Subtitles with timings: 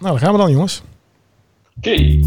[0.00, 0.82] Nou, dan gaan we dan, jongens.
[1.76, 2.20] Oké.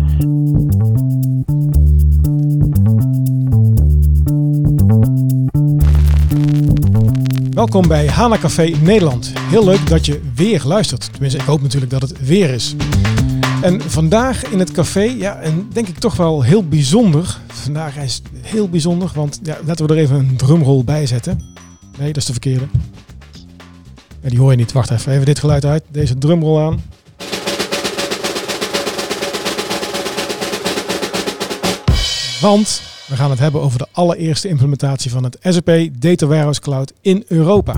[7.49, 9.33] Welkom bij Hana Café Nederland.
[9.39, 11.11] Heel leuk dat je weer luistert.
[11.11, 12.75] Tenminste, ik hoop natuurlijk dat het weer is.
[13.61, 17.37] En vandaag in het café, ja, en denk ik toch wel heel bijzonder.
[17.47, 21.55] Vandaag is het heel bijzonder, want ja, laten we er even een drumrol bij zetten.
[21.97, 22.65] Nee, dat is de verkeerde.
[24.21, 24.71] Ja, die hoor je niet.
[24.71, 25.83] Wacht even, even dit geluid uit.
[25.91, 26.81] Deze drumrol aan.
[32.43, 36.93] Want we gaan het hebben over de allereerste implementatie van het SAP Data Warehouse Cloud
[37.01, 37.73] in Europa.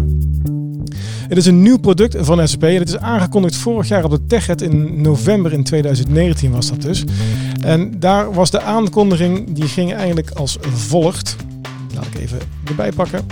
[1.28, 2.62] Het is een nieuw product van SAP.
[2.62, 7.04] Het is aangekondigd vorig jaar op de TechEd in november in 2019 was dat dus.
[7.66, 11.36] En daar was de aankondiging, die ging eigenlijk als volgt.
[11.96, 13.28] Laat ik even erbij pakken.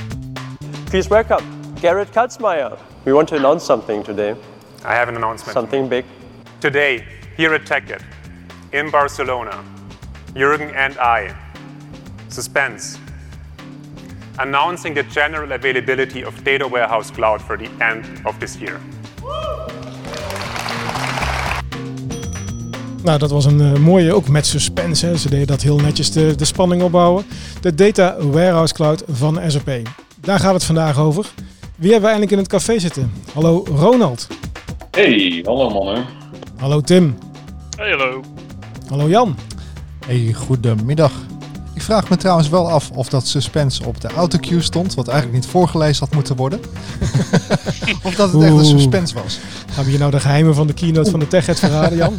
[0.90, 1.42] Please welcome
[1.82, 2.72] Garrett Katzmeier.
[3.04, 4.30] We want to announce something today.
[4.30, 4.36] I
[4.82, 5.58] have an announcement.
[5.58, 6.04] Something big.
[6.58, 7.04] Today,
[7.36, 8.02] here at TechEd,
[8.70, 9.54] in Barcelona,
[10.36, 11.32] Jürgen and I,
[12.28, 12.98] suspense,
[14.38, 18.80] announcing the general availability of Data Warehouse Cloud for the end of this year.
[23.04, 25.06] Nou, dat was een eh, mooie, ook met suspense.
[25.06, 25.18] Hè.
[25.18, 27.26] Ze deden dat heel netjes de, de spanning opbouwen.
[27.62, 29.70] De Data Warehouse Cloud van SAP.
[30.20, 31.26] Daar gaat het vandaag over.
[31.76, 33.12] Wie hebben we eindelijk in het café zitten?
[33.34, 34.28] Hallo Ronald.
[34.92, 36.06] Hey, hallo mannen.
[36.58, 37.18] Hallo Tim.
[37.78, 38.22] Hey, hallo.
[38.90, 39.36] Hallo Jan.
[40.06, 41.12] Hey, goedemiddag.
[41.74, 45.38] Ik vraag me trouwens wel af of dat suspense op de autocue stond, wat eigenlijk
[45.42, 46.60] niet voorgelezen had moeten worden.
[48.04, 49.40] of dat het echt een suspense was.
[49.72, 52.14] Hebben je nou de geheimen van de keynote van de TechEd verraden, Jan?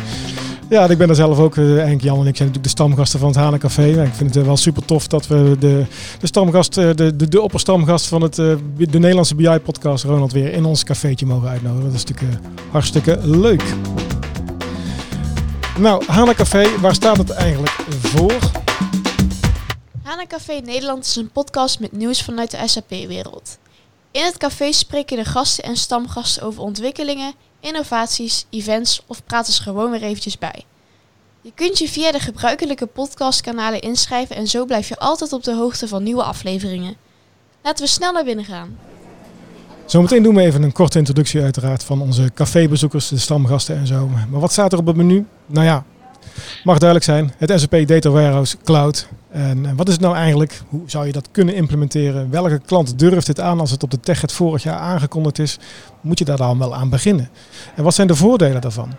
[0.70, 1.56] ja, ik ben er zelf ook.
[1.56, 3.82] eh, Henk, Jan en ik zijn natuurlijk de stamgasten van het Hana Café.
[3.98, 5.84] En ik vind het eh, wel super tof dat we de,
[6.18, 10.52] de stamgast, eh, de, de, de opperstamgast van het, eh, de Nederlandse BI-podcast, Ronald, weer
[10.52, 11.84] in ons cafeetje mogen uitnodigen.
[11.90, 13.62] Dat is natuurlijk eh, hartstikke leuk.
[15.78, 18.38] Nou, Hana Café, waar staat het eigenlijk voor?
[20.02, 23.58] Hana Café Nederland is een podcast met nieuws vanuit de SAP-wereld.
[24.10, 29.62] In het café spreken de gasten en stamgasten over ontwikkelingen, innovaties, events of praten ze
[29.62, 30.64] gewoon weer eventjes bij.
[31.40, 35.54] Je kunt je via de gebruikelijke podcastkanalen inschrijven en zo blijf je altijd op de
[35.54, 36.96] hoogte van nieuwe afleveringen.
[37.62, 38.78] Laten we snel naar binnen gaan.
[39.86, 44.08] Zometeen doen we even een korte introductie uiteraard van onze cafébezoekers, de stamgasten en zo.
[44.30, 45.26] Maar wat staat er op het menu?
[45.46, 45.84] Nou ja,
[46.64, 47.32] mag duidelijk zijn.
[47.38, 49.08] Het SAP Data Warehouse Cloud.
[49.30, 50.60] En eh, wat is het nou eigenlijk?
[50.68, 52.30] Hoe zou je dat kunnen implementeren?
[52.30, 55.58] Welke klant durft dit aan als het op de TechEd vorig jaar aangekondigd is?
[56.00, 57.30] Moet je daar dan wel aan beginnen?
[57.74, 58.92] En wat zijn de voordelen daarvan?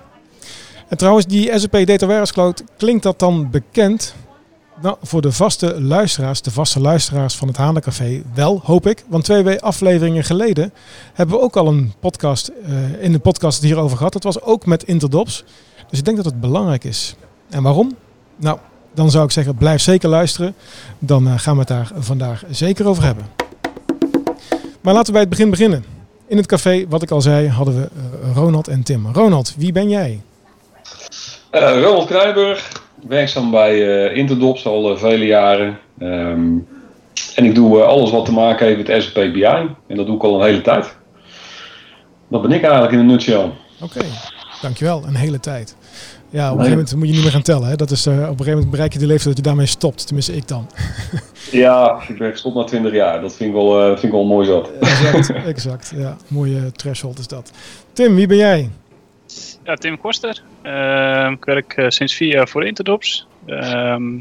[0.88, 4.16] En trouwens, die SAP Data Warehouse Cloud, klinkt dat dan bekend?
[4.82, 9.04] Nou, voor de vaste luisteraars, de vaste luisteraars van het Hanencafé wel, hoop ik.
[9.08, 10.74] Want twee we- afleveringen geleden
[11.14, 14.14] hebben we ook al een podcast, eh, in de podcast hierover gehad.
[14.14, 15.44] Dat was ook met Interdops.
[15.90, 17.16] Dus ik denk dat het belangrijk is.
[17.50, 17.96] En waarom?
[18.36, 18.58] Nou,
[18.94, 20.56] dan zou ik zeggen, blijf zeker luisteren.
[21.00, 23.26] Dan eh, gaan we het daar vandaag zeker over hebben.
[24.82, 25.86] Maar laten we bij het begin beginnen.
[26.28, 27.90] In het café, wat ik al zei, hadden we
[28.24, 29.08] eh, Ronald en Tim.
[29.14, 30.22] Ronald, wie ben jij?
[31.52, 32.72] Ronald Kruijburg,
[33.08, 35.80] werkzaam bij eh, Interdops al eh, vele jaren.
[36.00, 36.58] Ehm,
[37.36, 39.44] en ik doe eh, alles wat te maken heeft met SAP BI.
[39.88, 40.98] En dat doe ik al een hele tijd.
[42.28, 43.52] Dat ben ik eigenlijk in een nutshell.
[43.82, 44.00] Oké,
[44.62, 45.04] dankjewel.
[45.08, 45.76] Een hele tijd.
[46.30, 47.68] Ja, op een gegeven moment moet je niet meer gaan tellen.
[47.68, 47.76] Hè?
[47.76, 50.06] Dat is, op een gegeven moment bereik je de leeftijd dat je daarmee stopt.
[50.06, 50.68] Tenminste, ik dan.
[51.52, 53.22] Ja, ik ben gestopt na 20 jaar.
[53.22, 54.70] Dat vind ik wel, eh, vind ik wel mooi zat.
[54.80, 55.94] Exact, exact.
[55.96, 57.52] Ja, mooie threshold is dat.
[57.94, 58.70] Tim, wie ben jij?
[59.68, 60.42] Ja, Tim Koster.
[60.62, 63.28] Ehm, ik werk eh, sinds vier jaar voor Interdops.
[63.46, 64.18] Ehm,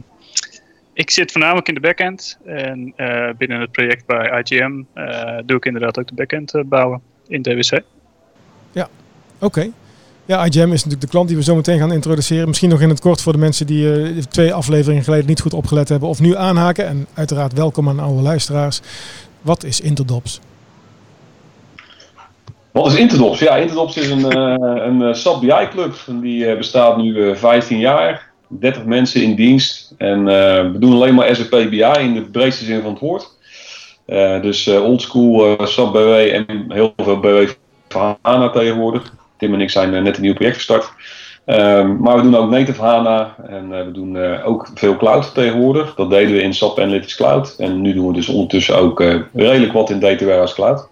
[0.93, 2.39] ik zit voornamelijk in de backend.
[2.45, 7.01] En eh, binnen het project bij IGM eh, doe ik inderdaad ook de backend bouwen
[7.29, 7.81] in DWC.
[9.39, 9.71] Oké.
[10.25, 12.49] Ja, IGM is natuurlijk de klant die we zo meteen gaan introduceren.
[12.49, 15.89] Misschien nog in het kort voor de mensen die twee afleveringen geleden niet goed opgelet
[15.89, 16.87] hebben of nu aanhaken.
[16.87, 18.81] En uiteraard welkom aan alle luisteraars.
[19.41, 20.41] Wat is Interdops?
[22.77, 23.39] Wat is Interdops?
[23.39, 25.95] Ja, Interdops is een, eh, een eh, SAP BI-club.
[26.21, 28.31] Die eh, bestaat nu eh, 15 jaar.
[28.49, 29.95] 30 mensen in dienst.
[29.99, 30.25] En
[30.73, 33.29] we doen alleen maar SAP BI in de breedste zin van het woord.
[34.43, 37.49] Dus oldschool SAP BW en heel veel BW
[37.89, 39.13] van HANA tegenwoordig.
[39.39, 40.91] Tim en ik zijn net een nieuw project gestart.
[41.45, 45.95] Ehm, maar we doen ook native HANA en we doen ook veel cloud tegenwoordig.
[45.95, 47.55] Dat deden we in SAP Analytics Cloud.
[47.59, 49.05] En nu doen we dus ondertussen ook
[49.35, 50.89] redelijk wat in Data Warehouse Cloud.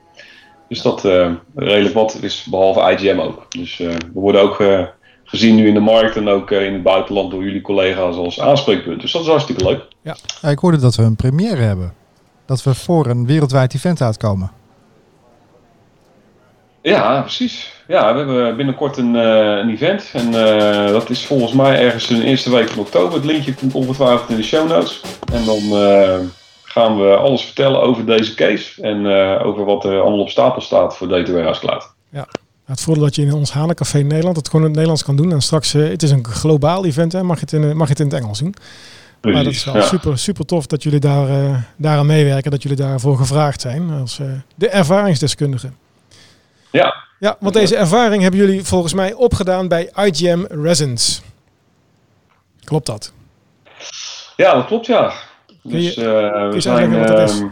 [0.69, 3.47] Dus dat eh, redelijk wat is behalve IGM ook.
[3.49, 4.83] Dus eh, we worden ook eh,
[5.25, 9.01] gezien nu in de markt en ook in het buitenland door jullie collega's als aanspreekpunt.
[9.01, 9.83] Dus dat is hartstikke leuk.
[10.03, 10.17] Ja,
[10.51, 11.95] ik hoorde dat we een première hebben.
[12.47, 14.51] Dat we voor een wereldwijd event uitkomen.
[16.83, 17.73] Ja, precies.
[17.89, 20.11] Ja, we hebben binnenkort een, eh, een event.
[20.13, 20.31] En
[20.93, 23.15] dat is volgens mij ergens in de eerste week van oktober.
[23.15, 25.01] Het linkje komt ongetwijfeld in de show notes.
[25.33, 25.63] En dan
[26.75, 28.83] gaan we alles vertellen over deze case.
[28.83, 31.93] En eh, over wat er allemaal op stapel staat voor Data Warehouse Cloud.
[32.65, 35.17] Het voordeel dat je in ons Hanencafé in Nederland het gewoon in het Nederlands kan
[35.17, 35.33] doen.
[35.33, 37.87] En straks, eh, het is een globaal event, hè, mag, je het in, eh, mag
[37.87, 38.55] je het in het Engels doen.
[39.21, 39.83] Maar dat is wel ja.
[39.83, 42.51] super, super tof dat jullie daar, eh, daaraan meewerken.
[42.51, 44.21] Dat jullie daarvoor gevraagd zijn als
[44.55, 45.77] de ervaringsdeskundigen.
[46.71, 51.23] Ja, Ja, want deze ervaring hebben jullie volgens mij opgedaan bij IGM Resins.
[52.65, 53.13] Klopt dat?
[54.37, 55.13] ja, dat klopt ja.
[55.69, 56.05] Kun je- Dus eh,
[56.49, 56.99] we je zijn...
[56.99, 57.41] wat is?
[57.41, 57.49] ehm,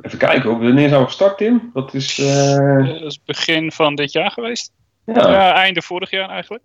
[0.00, 1.70] even kijken, wanneer zijn we gestart Tim?
[1.74, 2.18] Dat is...
[2.18, 4.72] eh, Eh, Dat is begin van dit jaar geweest.
[5.04, 5.30] ja.
[5.30, 6.62] Ja, einde vorig jaar eigenlijk.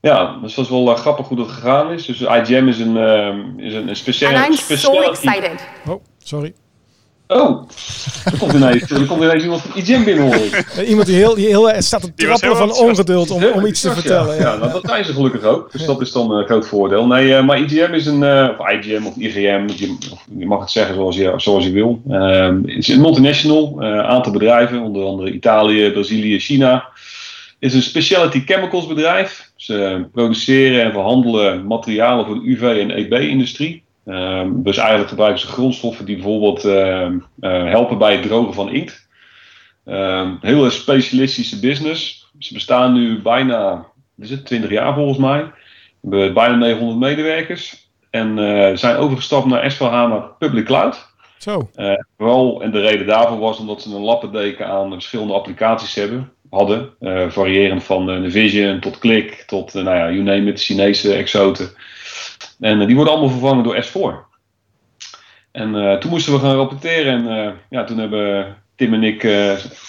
[0.00, 2.06] Ja, dus dat is wel eh, grappig hoe dat gegaan is.
[2.06, 4.36] Dus IGM is een, ehm, is een, een speciale...
[4.36, 5.68] And I'm so excited.
[5.88, 6.54] Oh, sorry.
[7.34, 7.68] Oh,
[8.24, 10.52] er komt ineens, er komt ineens iemand van IGM binnen hoor ik.
[10.76, 13.80] Eh, Iemand die heel, die heel eh, staat te trappelen van ongeduld om, om iets
[13.80, 14.36] te Ja, vertellen.
[14.36, 14.56] Ja, Ja.
[14.56, 15.72] nou, dat zijn ze gelukkig ook.
[15.72, 17.06] Dus dat is dan een groot voordeel.
[17.06, 19.68] Nee, eh, maar IGM is een, eh, of IGM of IGM,
[20.38, 22.00] je, mag het zeggen zoals je, zoals je wil.
[22.08, 26.88] Ehm, het is een multinational, een aantal bedrijven, onder andere Italië, Brazilië, China.
[27.60, 29.50] Het is een specialty chemicals bedrijf.
[29.56, 33.83] Ze produceren en verhandelen materialen voor de UV- en EB-industrie.
[34.06, 38.70] Ehm, dus eigenlijk gebruiken ze grondstoffen die bijvoorbeeld ehm, eh, helpen bij het drogen van
[38.70, 39.08] inkt.
[39.84, 42.30] Een hele specialistische business.
[42.38, 43.86] Ze bestaan nu bijna
[44.18, 45.52] is het, 20 jaar volgens mij.
[46.00, 47.90] We hebben bijna 900 medewerkers.
[48.10, 51.12] En eh, zijn overgestapt naar S4HANA Public Cloud.
[51.38, 51.70] Zo,
[52.16, 56.90] Vooral, en de reden daarvoor was omdat ze een lappendeken aan verschillende applicaties hebben, hadden.
[57.00, 61.14] Eh, variërend van eh, Navision tot Click tot, eh, nou ja, you name it, Chinese
[61.14, 61.70] exoten.
[62.60, 64.32] En eh, die worden allemaal vervangen door S4.
[65.50, 69.20] En eh, toen moesten we gaan rapporteren en eh, ja, toen hebben Tim en ik,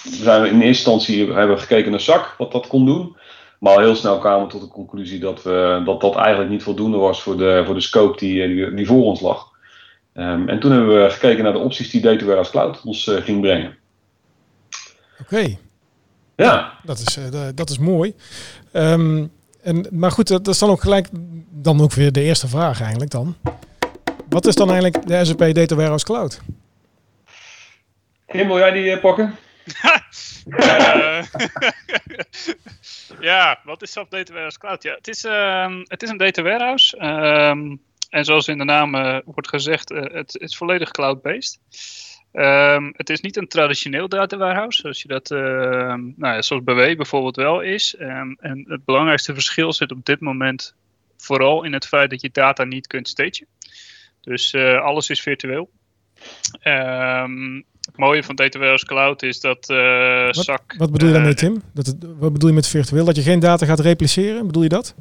[0.04, 3.16] zijn we in eerste instantie hebben we gekeken naar ZAK, wat dat kon doen.
[3.60, 6.62] Maar al heel snel kwamen we tot de conclusie dat, we, dat dat eigenlijk niet
[6.62, 9.48] voldoende was voor de, voor de scope die, die, die voor ons lag.
[10.12, 13.40] Ehm, en toen hebben we gekeken naar de opties die Data Warehouse Cloud ons ging
[13.40, 13.76] brengen.
[15.20, 15.56] oké.
[16.36, 18.14] Ja, Dat is, da- dat is mooi.
[18.72, 19.26] Ehm,
[19.66, 21.08] en, maar goed, dat dat is dan ook gelijk
[21.50, 23.36] dan ook weer de eerste vraag eigenlijk dan.
[24.28, 26.40] Wat is dan eigenlijk de SAP Data Warehouse Cloud?
[28.26, 29.34] Kim, wil jij die eh, pakken?
[33.20, 34.82] Ja, wat is SAP Data Warehouse Cloud?
[34.82, 36.96] Ja, het, is, ehm, het is een data warehouse.
[36.96, 37.76] ehm,
[38.10, 41.58] en zoals in de naam eh, wordt gezegd, eh, het, het is volledig cloud-based.
[42.36, 46.64] Ehm, het is niet een traditioneel data warehouse, zoals je dat, ehm, nou ja, zoals
[46.64, 47.94] BW bijvoorbeeld wel is.
[47.98, 50.74] Ehm, en het belangrijkste verschil zit op dit moment
[51.16, 53.46] vooral in het feit dat je data niet kunt stagen.
[54.20, 55.70] Dus eh, alles is virtueel.
[56.60, 60.74] Het mooie van Data Warehouse Cloud is dat eh SAC...
[60.76, 61.62] Wat bedoel je daarmee, eh, Tim?
[61.74, 63.04] Dat het, wat bedoel je met virtueel?
[63.04, 64.46] Dat je geen data gaat repliceren?
[64.46, 64.94] Bedoel je dat?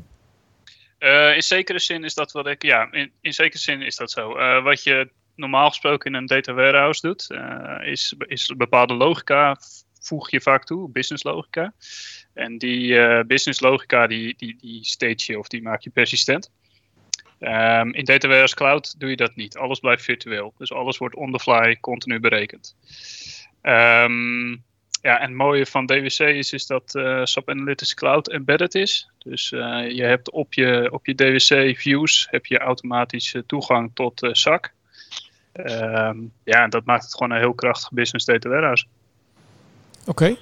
[1.35, 2.63] In zekere zin is dat wat ik.
[2.63, 4.33] Ja, in, in zekere zin is dat zo.
[4.63, 9.57] Wat je normaal gesproken in een data warehouse doet, eh, is, is bepaalde logica
[10.05, 11.73] voeg je vaak toe, business logica.
[12.33, 16.51] En die eh, business logica die, die, die stage je of die maak je persistent.
[17.39, 19.57] Ehm, in Data Warehouse Cloud doe je dat niet.
[19.57, 20.53] Alles blijft virtueel.
[20.57, 22.75] Dus alles wordt on the fly continu berekend.
[23.61, 24.49] Ehm,
[25.01, 29.09] ja, en het mooie van DWC is, is dat eh SAP Analytics Cloud embedded is.
[29.17, 34.73] Dus je hebt op je, op je DWC views heb je automatisch toegang tot SAC.
[35.56, 38.85] Ehm, ja, en dat maakt het gewoon een heel krachtig business data warehouse.
[40.06, 40.35] Oké.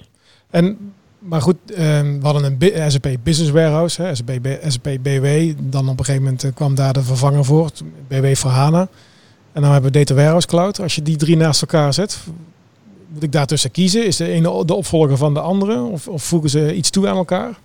[0.50, 4.30] En, maar goed, ehm, we hadden een SAP Business Warehouse, hè, SAP,
[4.66, 5.52] SAP BW.
[5.58, 7.70] Dan op een gegeven moment eh, kwam daar de vervanger voor,
[8.08, 8.88] BW voor HANA.
[9.52, 10.80] En dan hebben we Data Warehouse Cloud.
[10.80, 12.24] Als je die drie naast elkaar zet,
[13.08, 14.06] moet ik daartussen kiezen?
[14.06, 15.82] Is de ene de opvolger van de andere?
[15.82, 17.58] Of, of voegen ze iets toe aan elkaar?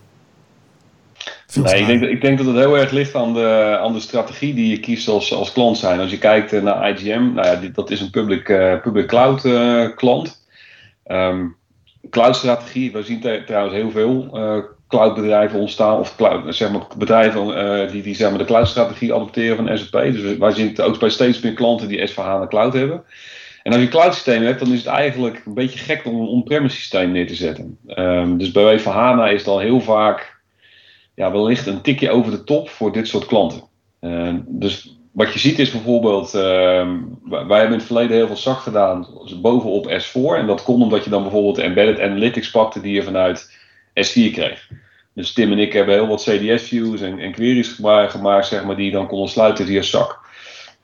[1.54, 4.00] Nee, ik denk, dat- ik denk dat het heel erg ligt aan de, aan de
[4.00, 6.00] strategie die je kiest als, als klant zijn.
[6.00, 9.08] Als je kijkt eh, naar IGM, nou ja, dit, dat is een public, eh, public
[9.08, 10.46] cloud eh, klant.
[11.06, 11.46] Ehm
[12.10, 14.58] cloud-strategie, we zien trouwens heel veel eh,
[14.88, 19.78] cloudbedrijven ontstaan, of cloud, zeg maar, bedrijven die, die zeg maar, de cloud-strategie adopteren van
[19.78, 20.02] SAP.
[20.02, 23.04] Dus wij zien het ook bij steeds meer klanten die S4HANA Cloud hebben.
[23.64, 26.16] En als je een cloud systeem hebt, dan is het eigenlijk een beetje gek om
[26.16, 27.78] een on-premise systeem neer te zetten.
[27.88, 30.39] Ehm, dus bij S4HANA is het al heel vaak
[31.20, 33.64] ja, wellicht een tikje over de top voor dit soort klanten.
[34.02, 36.42] Uh, dus wat je ziet is bijvoorbeeld, uh,
[37.30, 40.38] wij hebben in het verleden heel veel SAC gedaan dus bovenop S4.
[40.38, 43.58] En dat kon omdat je dan bijvoorbeeld de embedded analytics pakte die je vanuit
[43.90, 44.68] S4 kreeg.
[45.14, 48.86] Dus Tim en ik hebben heel wat CDS-views en, en, queries gemaakt, zeg maar, die
[48.86, 50.20] je dan konden sluiten via SAC.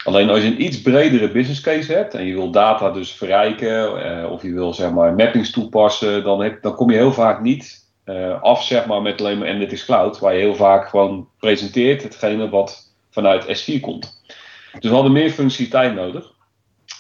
[0.04, 4.04] Alleen als je een iets bredere business case hebt en je wil data dus verrijken
[4.04, 7.42] eh, of je wil zeg maar mappings toepassen, dan, heb, dan kom je heel vaak
[7.42, 11.28] niet eh, af zeg maar, met alleen maar Analytics Cloud, waar je heel vaak gewoon
[11.40, 14.24] presenteert hetgene wat vanuit S4 komt.
[14.80, 16.32] Dus we hadden meer functionaliteit nodig.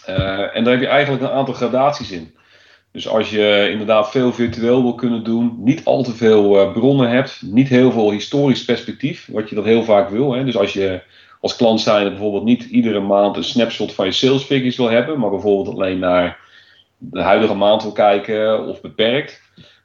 [0.05, 2.35] Eh, en daar heb je eigenlijk een aantal gradaties in.
[2.91, 7.09] Dus als je inderdaad veel virtueel wil kunnen doen, niet al te veel uh, bronnen
[7.09, 10.33] hebt, niet heel veel historisch perspectief, wat je dat heel vaak wil.
[10.33, 10.43] Hè?
[10.43, 11.01] Dus als je
[11.41, 15.19] als klant zijn bijvoorbeeld niet iedere maand een snapshot van je sales figures wil hebben,
[15.19, 16.39] maar bijvoorbeeld alleen naar
[16.97, 19.41] de huidige maand wil kijken of beperkt,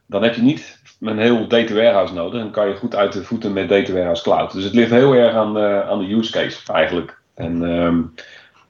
[0.07, 3.25] dan heb je niet een heel data warehouse nodig en kan je goed uit de
[3.25, 4.53] voeten met data warehouse cloud.
[4.53, 7.19] Dus het ligt heel erg aan de, aan de use case eigenlijk.
[7.35, 8.15] En um,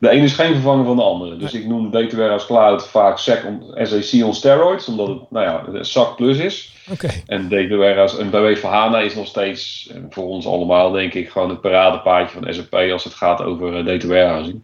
[0.01, 1.37] de ene is geen vervanger van de andere.
[1.37, 5.47] Dus ik noem Data Warehouse Cloud vaak SAC on, SAC on steroids, omdat het nou
[5.75, 6.75] ja, SAC plus is.
[6.91, 7.23] Okay.
[7.27, 11.31] En Data Warehouse en BW voor HANA is nog steeds voor ons allemaal, denk ik,
[11.31, 14.61] gewoon het paradepaadje van SAP als het gaat over uh, data warehousing.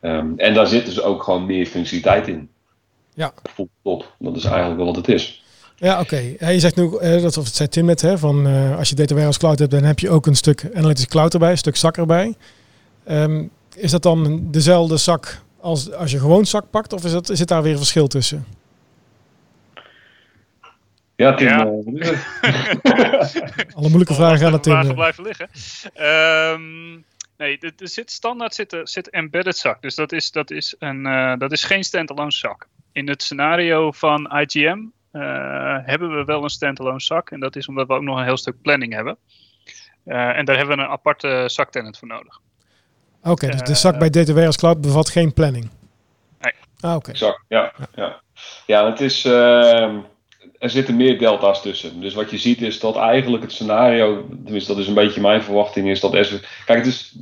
[0.00, 2.48] Um, en daar zit dus ook gewoon meer functionaliteit in.
[3.14, 3.32] Ja.
[3.82, 4.14] Top.
[4.18, 5.41] Dat is eigenlijk wel wat het is.
[5.82, 6.34] Ja, oké.
[6.36, 6.52] Okay.
[6.54, 8.94] Je zegt nu, uh, dat of het zei Tim net, hè, van uh, als je
[8.94, 11.76] Data Warehouse Cloud hebt, dan heb je ook een stuk Analytics Cloud erbij, een stuk
[11.76, 12.34] zak erbij.
[13.08, 16.92] Um, is dat dan dezelfde zak als als je gewoon zak pakt?
[16.92, 18.46] Of is dat, zit daar weer een verschil tussen?
[21.16, 21.48] Ja, Tim.
[21.48, 21.60] Ja.
[23.76, 24.72] Alle moeilijke vragen gaan naar Tim.
[24.72, 25.48] Vragen blijven liggen.
[26.54, 27.04] Um,
[27.36, 29.82] nee, er zit standaard zit, zit embedded zak.
[29.82, 32.66] Dus dat is, dat is, een, uh, dat is geen standalone zak.
[32.92, 34.78] In het scenario van IGM
[35.12, 37.30] uh, hebben we wel een standalone zak.
[37.30, 39.16] En dat is omdat we ook nog een heel stuk planning hebben.
[40.04, 42.40] Uh, en daar hebben we een aparte zaktenant voor nodig.
[43.20, 45.70] Oké, okay, dus de zak bij Data Warehouse Cloud bevat geen planning?
[46.40, 46.52] Nee.
[46.80, 46.96] Ah, oké.
[46.96, 47.12] Okay.
[47.12, 47.72] Exact, ja.
[47.94, 48.20] Ja,
[48.66, 49.96] ja het is, uh,
[50.58, 52.00] er zitten meer delta's tussen.
[52.00, 55.42] Dus wat je ziet is dat eigenlijk het scenario, tenminste dat is een beetje mijn
[55.42, 56.42] verwachting, is dat Azure...
[56.64, 57.18] Kijk, het is,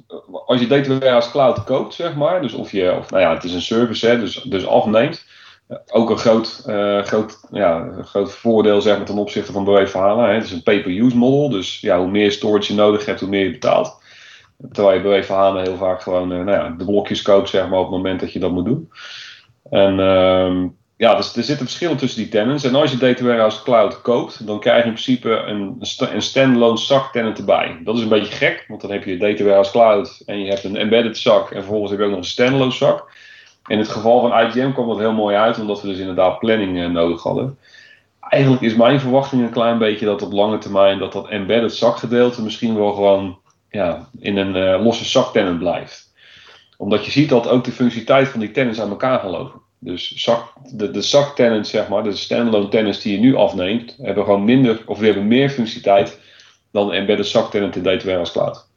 [0.46, 3.44] als je Data Warehouse Cloud koopt, zeg maar, dus of je, of nou ja, het
[3.44, 5.24] is een service, hè, dus, dus afneemt,
[5.92, 10.26] ook een groot, uh, groot, ja, een groot voordeel zeg maar, ten opzichte van HANA.
[10.26, 10.34] Hè.
[10.34, 13.44] Het is een pay-per-use model, dus ja, hoe meer storage je nodig hebt, hoe meer
[13.44, 14.02] je betaalt.
[14.72, 17.86] Terwijl je HANA heel vaak gewoon uh, nou ja, de blokjes koopt zeg maar, op
[17.86, 18.90] het moment dat je dat moet doen.
[19.70, 20.64] En uh,
[20.96, 22.64] ja, dus er zitten verschillen tussen die tenants.
[22.64, 25.76] En als je Data Warehouse Cloud koopt, dan krijg je in principe een,
[26.12, 27.80] een standalone zak tenant erbij.
[27.84, 30.64] Dat is een beetje gek, want dan heb je Data Warehouse Cloud en je hebt
[30.64, 33.12] een embedded zak en vervolgens heb je ook nog een standalone zak.
[33.66, 36.76] In het geval van IGM kwam dat heel mooi uit, omdat we dus inderdaad planning
[36.76, 37.58] uh, nodig hadden.
[38.20, 42.42] Eigenlijk is mijn verwachting een klein beetje dat op lange termijn dat dat embedded zakgedeelte
[42.42, 43.38] misschien wel gewoon
[43.70, 46.12] ja, in een uh, losse zak tenant blijft.
[46.76, 49.60] Omdat je ziet dat ook de functionaliteit van die tenants aan elkaar gaan lopen.
[49.78, 53.96] Dus zak, de, de zak tenants, zeg maar, de standalone tenants die je nu afneemt,
[54.02, 56.20] hebben gewoon minder, of die hebben meer functionaliteit
[56.72, 58.68] dan de embedded zak tenant in Data Warehouse Cloud.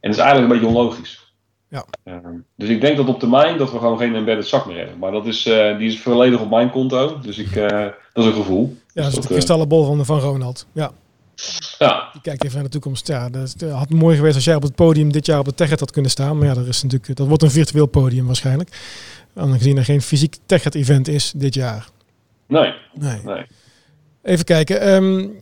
[0.00, 1.31] En dat is eigenlijk een beetje onlogisch.
[1.72, 1.84] Ja.
[2.04, 2.16] Uh,
[2.56, 4.98] dus ik denk dat op termijn dat we gewoon geen embedded zak meer hebben.
[4.98, 7.18] Maar dat is, uh, die is volledig op mijn konto.
[7.20, 7.68] Dus ik, uh,
[8.12, 8.76] dat is een gevoel.
[8.94, 10.66] Ja, dat is de kristallenbol van, van Ronald.
[10.72, 10.90] Ja.
[11.78, 12.08] Ja.
[12.12, 13.06] Die kijkt even naar de toekomst.
[13.06, 15.80] Ja, dat had mooi geweest als jij op het podium dit jaar op de TechEd
[15.80, 16.38] had kunnen staan.
[16.38, 18.70] Maar ja, dat, is natuurlijk, dat wordt een virtueel podium waarschijnlijk.
[19.34, 21.88] Aangezien er geen fysiek TechEd event is dit jaar.
[22.46, 22.74] Nee.
[22.94, 23.20] nee.
[23.24, 23.46] nee.
[24.22, 24.94] Even kijken.
[24.94, 25.40] Um,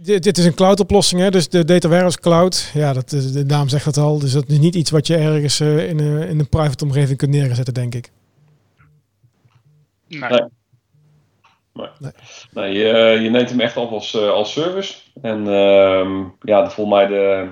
[0.00, 1.30] dit, dit, is een cloud oplossing, hè?
[1.30, 2.70] dus de Data Warehouse Cloud.
[2.74, 4.18] Ja, dat, de naam zegt het al.
[4.18, 7.18] Dus dat is niet iets wat je ergens uh, in, een, in een private omgeving
[7.18, 8.10] kunt neerzetten, denk ik.
[10.08, 10.30] Nee.
[10.30, 10.40] nee.
[11.72, 11.88] Nee.
[11.98, 12.12] nee.
[12.50, 14.94] nee je, je, neemt hem echt op als, uh, als service.
[15.22, 17.48] En uh, ja, volgens mij de.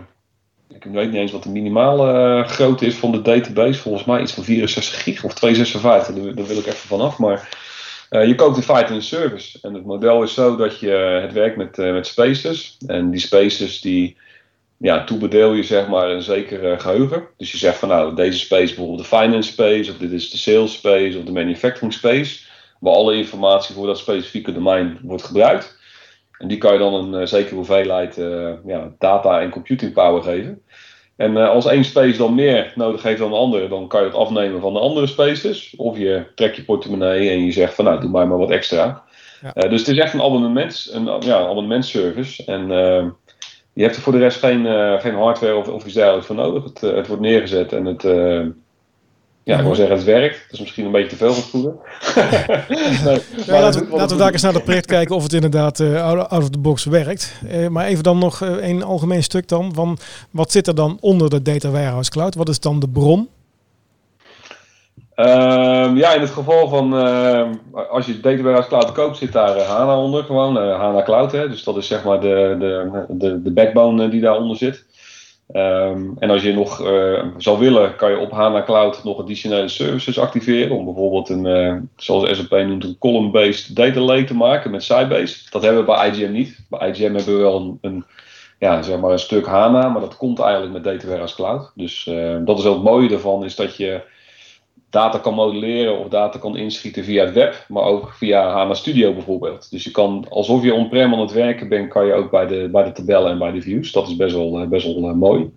[0.68, 3.80] Ik weet niet eens wat de minimale uh, grootte is van de database.
[3.80, 6.14] Volgens mij iets van 64 gig of 256.
[6.14, 7.18] Daar, daar wil ik even vanaf.
[7.18, 7.48] Maar
[8.10, 9.58] je koopt in feite een service.
[9.62, 10.90] En het model is zo dat je
[11.22, 12.76] het werkt met, met spaces.
[12.86, 14.16] En die spaces die.
[14.78, 17.28] Ja, toebedeel je zeg maar een zeker geheugen.
[17.36, 20.36] Dus je zegt van nou, deze space bijvoorbeeld de finance space, of dit is de
[20.36, 22.44] sales space, of de manufacturing space
[22.80, 25.78] waar alle informatie voor dat specifieke domein wordt gebruikt.
[26.38, 28.14] En die kan je dan een zekere hoeveelheid
[28.66, 30.62] ja, data en computing power geven.
[31.16, 34.06] En uh, als één space dan meer nodig heeft dan de andere, dan kan je
[34.06, 35.75] het afnemen van de andere spaces.
[35.76, 39.02] Of je trekt je portemonnee en je zegt van nou, doe maar maar wat extra.
[39.54, 39.68] Ja.
[39.68, 42.44] dus het is echt een abonnement, een ja, abonnementservice.
[42.44, 42.68] En
[43.73, 44.66] je hebt er voor de rest geen,
[45.00, 46.64] geen hardware of, of iets dergelijks voor nodig.
[46.64, 48.04] Het, het wordt neergezet en het
[49.46, 50.36] ja, ik wil zeggen, het werkt.
[50.42, 51.74] Dat is misschien een beetje te veel goede.
[53.04, 55.78] nee, ja, laten, we, laten we daar eens naar het project kijken of het inderdaad
[55.78, 57.40] uh, out of the box werkt.
[57.50, 59.74] Uh, maar even dan nog uh, een algemeen stuk dan.
[59.74, 59.98] Van
[60.30, 62.34] wat zit er dan onder de Data Warehouse Cloud?
[62.34, 63.28] Wat is dan de bron?
[65.16, 66.92] Um, ja, in het geval van
[67.88, 70.56] als je Data Warehouse Cloud koopt, zit daar HANA onder gewoon.
[70.56, 71.48] HANA Cloud, hè.
[71.48, 74.84] dus dat is zeg maar de, de, de, de backbone die daaronder zit.
[75.52, 79.68] Ehm, en als je nog uh, zou willen, kan je op HANA Cloud nog additionele
[79.68, 80.76] services activeren.
[80.76, 85.50] Om bijvoorbeeld een, uh, zoals SAP noemt, een column-based data lake te maken met Sybase.
[85.50, 86.66] Dat hebben we bij IGM niet.
[86.68, 88.04] Bij IGM hebben we wel een, een
[88.58, 91.72] ja, zeg maar een stuk HANA, maar dat komt eigenlijk met Data Warehouse Cloud.
[91.74, 94.00] Dus uh, dat is ook het mooie ervan, is dat je
[94.96, 99.12] data kan modelleren of data kan inschieten via het web, maar ook via HANA Studio
[99.12, 99.70] bijvoorbeeld.
[99.70, 102.68] Dus je kan, alsof je on-prem aan het werken bent, kan je ook bij de,
[102.72, 103.92] bij de tabellen en bij de views.
[103.92, 105.50] Dat is best wel, best wel uh, mooi.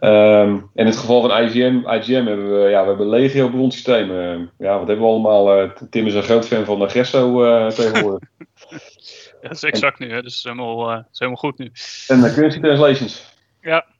[0.00, 4.50] Um, in het geval van IGM, IGM hebben we, ja, we hebben legio bronsystemen.
[4.58, 5.62] Ja, wat hebben we allemaal?
[5.62, 8.28] Uh, Tim is een groot fan van Agresso uh, tegenwoordig.
[9.42, 10.22] dat is exact nu, hè?
[10.22, 11.70] dus het is helemaal, uh, is helemaal goed nu.
[12.08, 13.32] En uh, currency translations.
[13.60, 13.93] Ja.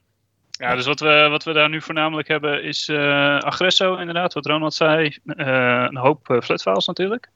[0.58, 4.46] Ja, dus wat we, wat we daar nu voornamelijk hebben is uh, Agresso, inderdaad, wat
[4.46, 5.16] Ronald zei.
[5.24, 7.28] Uh, een hoop uh, flatfiles natuurlijk.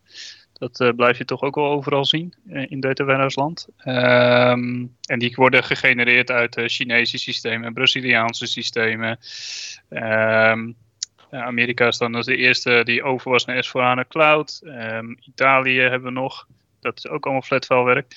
[0.53, 3.69] Dat blijf je toch ook wel overal zien in Data Warehouse land.
[3.85, 9.19] Um, en die worden gegenereerd uit Chinese systemen, Braziliaanse systemen.
[9.91, 10.77] Um,
[11.31, 14.61] Amerika is dan als de eerste die over was naar S4HANA Cloud.
[14.65, 16.47] Um, Italië hebben we nog.
[16.81, 18.15] Dat is ook allemaal flatfile werk.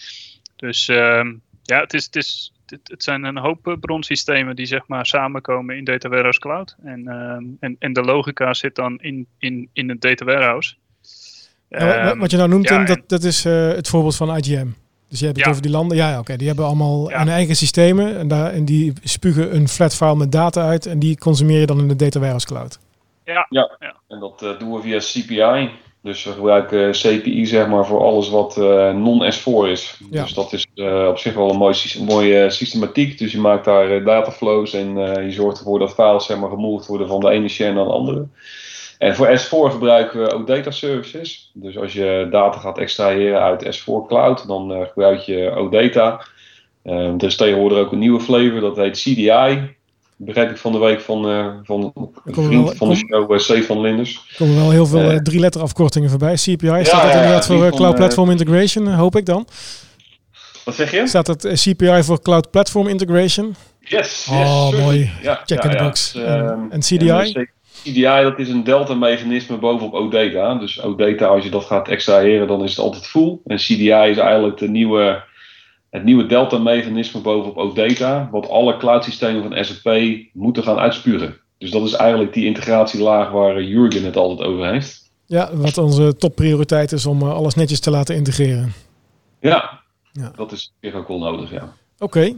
[0.55, 5.05] Dus ja, het is, het is het, het, zijn een hoop bronsystemen die zeg maar
[5.05, 6.75] samenkomen in Data Warehouse Cloud.
[6.83, 7.13] En, uh,
[7.59, 10.75] en, en de logica zit dan in, in, in het Data Warehouse.
[11.69, 14.67] Ja, wat je nou noemt, ja, Tim, dat, dat is uh, het voorbeeld van IGM.
[15.09, 15.51] Dus je hebt het ja.
[15.51, 15.97] over die landen.
[15.97, 16.19] Ja, oké.
[16.19, 18.17] Okay, die hebben allemaal hun eigen systemen.
[18.17, 20.85] En, daar, en die spugen een flat file met data uit.
[20.85, 22.79] En die consumeer je dan in de Data Warehouse Cloud.
[23.25, 23.95] Ja, ja.
[24.07, 25.69] en dat uh, doen we via CPI.
[26.03, 29.99] Dus we gebruiken CPI zeg maar voor alles wat uh, non-S4 is.
[30.11, 30.21] Ja.
[30.21, 33.17] Dus dat is uh, op zich wel een mooie, mooie systematiek.
[33.17, 37.07] Dus je maakt daar uh, dataflows en je zorgt ervoor dat files zeg maar, worden
[37.07, 38.27] van de ene share naar de andere.
[38.97, 41.51] En voor S4 gebruiken we ook data services.
[41.53, 46.25] Dus als je data gaat extraheren uit S4 Cloud, dan gebruik je OData.
[46.83, 49.75] er is tegenwoordig ook een nieuwe flavor, dat heet CDI
[50.25, 51.93] begrijp ik van de week van, uh, van
[52.25, 54.13] een vriend wel, van de show, uh, Stefan Linders.
[54.29, 56.33] Er komen wel heel veel uh, drie letter afkortingen voorbij.
[56.33, 59.47] CPI, staat ja, dat inderdaad voor Cloud Platform Integration, hoop ik dan?
[60.65, 61.07] Wat zeg je?
[61.07, 63.55] Staat het CPI voor Cloud Platform Integration?
[63.79, 65.11] Yes, Oh, yes, mooi.
[65.21, 66.15] Ja, Check in the box.
[66.15, 67.47] En, en CDI?
[67.83, 70.55] CDI, dat is een delta-mechanisme bovenop OData.
[70.55, 73.37] Dus OData, als je dat gaat extraheren, dan is het altijd full.
[73.45, 75.23] En CDI is eigenlijk de nieuwe
[75.91, 81.37] het nieuwe Delta-mechanisme bovenop OData, wat alle cloud-systemen van SAP moeten gaan uitspuren.
[81.57, 85.11] Dus dat is eigenlijk die integratielaag waar Jurgen het altijd over heeft.
[85.25, 88.73] Ja, wat onze topprioriteit is om alles netjes te laten integreren.
[89.39, 89.79] Ja,
[90.11, 90.31] ja.
[90.35, 91.73] dat is weer ook wel nodig, ja.
[91.99, 92.03] Oké.
[92.03, 92.37] Okay.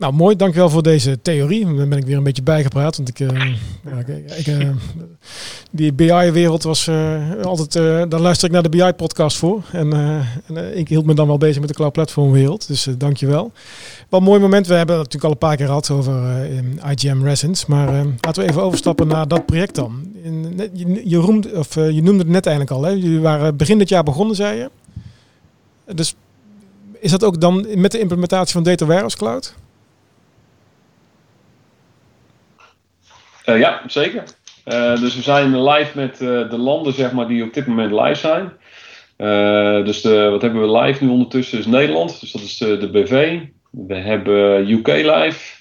[0.00, 0.36] Nou, mooi.
[0.36, 1.64] Dankjewel voor deze theorie.
[1.64, 2.96] Dan ben ik weer een beetje bijgepraat.
[2.96, 3.28] Want ik, uh,
[3.84, 4.68] ja, ik, uh,
[5.70, 7.72] die BI-wereld was uh, altijd...
[8.10, 9.62] daar luister ik naar de BI-podcast voor.
[9.72, 9.92] En,
[10.46, 12.66] en ik hield me dan wel bezig met de cloud platform wereld.
[12.66, 13.52] Dus dankjewel.
[14.08, 14.66] Wat een mooi moment.
[14.66, 16.46] We hebben het natuurlijk al een paar keer gehad over
[16.90, 17.66] IGM Resins.
[17.66, 20.12] Maar laten we even overstappen naar dat project dan.
[20.72, 22.82] Je, je, of, je noemde het net eigenlijk al.
[22.82, 22.90] Hè?
[22.90, 24.70] Jullie waren begin dit jaar begonnen, zei je.
[25.94, 26.14] Dus
[27.00, 29.54] is dat ook dan met de implementatie van Data Warehouse Cloud?
[33.46, 34.22] Uh, ja, zeker.
[34.66, 37.92] Uh, dus we zijn live met uh, de landen zeg maar, die op dit moment
[37.92, 38.52] live zijn.
[39.84, 42.90] dus de, wat hebben we live nu ondertussen is Nederland, dus dat is de, de
[42.90, 43.40] BV.
[43.70, 45.58] We hebben UK live.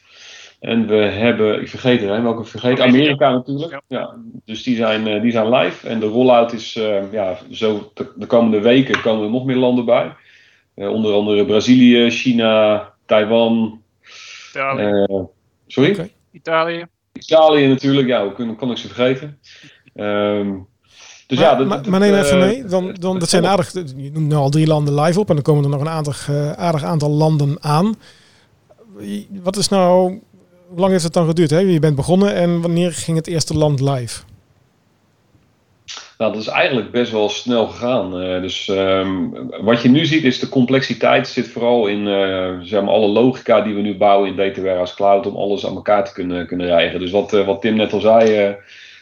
[0.59, 3.71] En we hebben, ik vergeet er, hè, welke vergeet, Amerika natuurlijk.
[3.71, 3.81] Ja.
[3.87, 4.15] ja.
[4.45, 5.87] dus die zijn, die zijn live.
[5.87, 6.73] En de rollout is,
[7.11, 10.15] ja, zo de, de, komende weken komen er nog meer landen bij.
[10.75, 13.81] onder andere Brazilië, China, Taiwan.
[14.49, 15.05] Italië.
[15.67, 15.91] sorry?
[15.91, 16.11] Okay.
[16.31, 16.85] Italië.
[17.21, 19.39] Italië natuurlijk, ja, hoe kan, kan ik ze vergeten?
[19.95, 20.67] Um,
[21.27, 23.71] dus maar, ja, dat, maar, maar neem even uh, mee, dan, dan, dat zijn aardig,
[23.73, 26.27] je noemt nu al drie landen live op en dan komen er nog een aardig,
[26.29, 27.95] uh, aardig aantal landen aan.
[29.43, 30.19] Wat is nou,
[30.67, 31.49] hoe lang heeft het dan geduurd?
[31.49, 31.59] Hè?
[31.59, 34.21] Je bent begonnen en wanneer ging het eerste land live?
[36.19, 38.23] Nou, dat is eigenlijk best wel snel gegaan.
[38.23, 42.81] Uh, dus um, wat je nu ziet is de complexiteit zit vooral in uh, zeg
[42.81, 46.05] maar alle logica die we nu bouwen in Data Warehouse Cloud om alles aan elkaar
[46.05, 46.99] te kunnen, kunnen rijgen.
[46.99, 48.55] Dus wat, uh, wat Tim net al zei,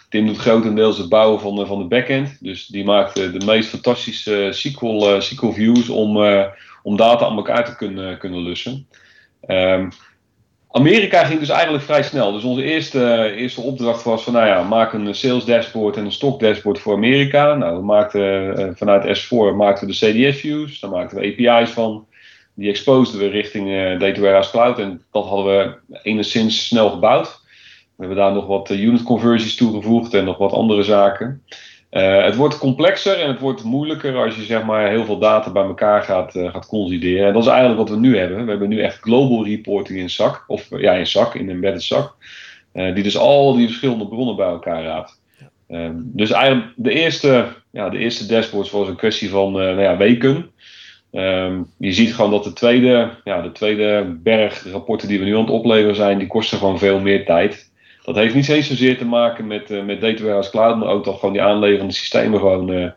[0.10, 2.38] Tim doet grotendeels het bouwen van, van de backend.
[2.40, 6.18] Dus die maakt de meest fantastische SQL, SQL views om,
[6.84, 8.88] om data aan elkaar te kunnen, kunnen lussen.
[9.48, 9.90] Um,
[10.72, 12.32] Amerika ging dus eigenlijk vrij snel.
[12.32, 16.12] Dus onze eerste, eerste opdracht was van, nou ja, maak een sales dashboard en een
[16.12, 17.56] stock dashboard voor Amerika.
[17.56, 21.70] Nou, we maakten uh, vanuit S4 maakten we de CDS views, daar maakten we API's
[21.70, 22.08] van.
[22.54, 27.40] Die exposeden we richting uh, Data Cloud en dat hadden we enigszins snel gebouwd.
[27.96, 31.44] We hebben daar nog wat unit conversies toegevoegd en nog wat andere zaken.
[31.90, 35.52] Eh, het wordt complexer en het wordt moeilijker als je zeg maar, heel veel data
[35.52, 37.28] bij elkaar gaat, uh, gaat consolideren.
[37.28, 38.44] En dat is eigenlijk wat we nu hebben.
[38.44, 41.84] We hebben nu echt global reporting in zak, of ja, in zak, in een embedded
[41.84, 42.16] zak,
[42.74, 45.22] uh, die dus al die verschillende bronnen bij elkaar raadt.
[45.68, 49.98] Ehm, dus eigenlijk de eerste, ja, de eerste dashboards was een kwestie van nou ja,
[49.98, 50.52] weken.
[51.12, 55.34] Um, je ziet gewoon dat de tweede, ja, de tweede berg rapporten die we nu
[55.34, 57.67] aan het opleveren zijn, die kosten gewoon veel meer tijd.
[58.08, 61.04] Dat heeft niet eens zozeer te maken met, uh, met Data Warehouse Cloud, maar ook
[61.04, 62.70] toch gewoon die aanleverende systemen gewoon...
[62.70, 62.90] Uh,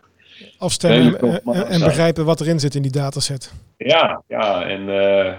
[0.59, 3.53] Afstemmen en, en, en, begrijpen wat erin zit in die dataset.
[3.77, 5.33] Ja, ja en uh,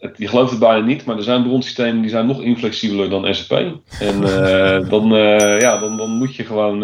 [0.00, 3.34] het, je gelooft het bijna niet, maar er zijn bronsystemen die zijn nog inflexibeler dan
[3.34, 3.50] SAP.
[4.00, 4.20] En
[4.94, 5.08] dan,
[5.58, 6.82] ja, dan, dan moet je gewoon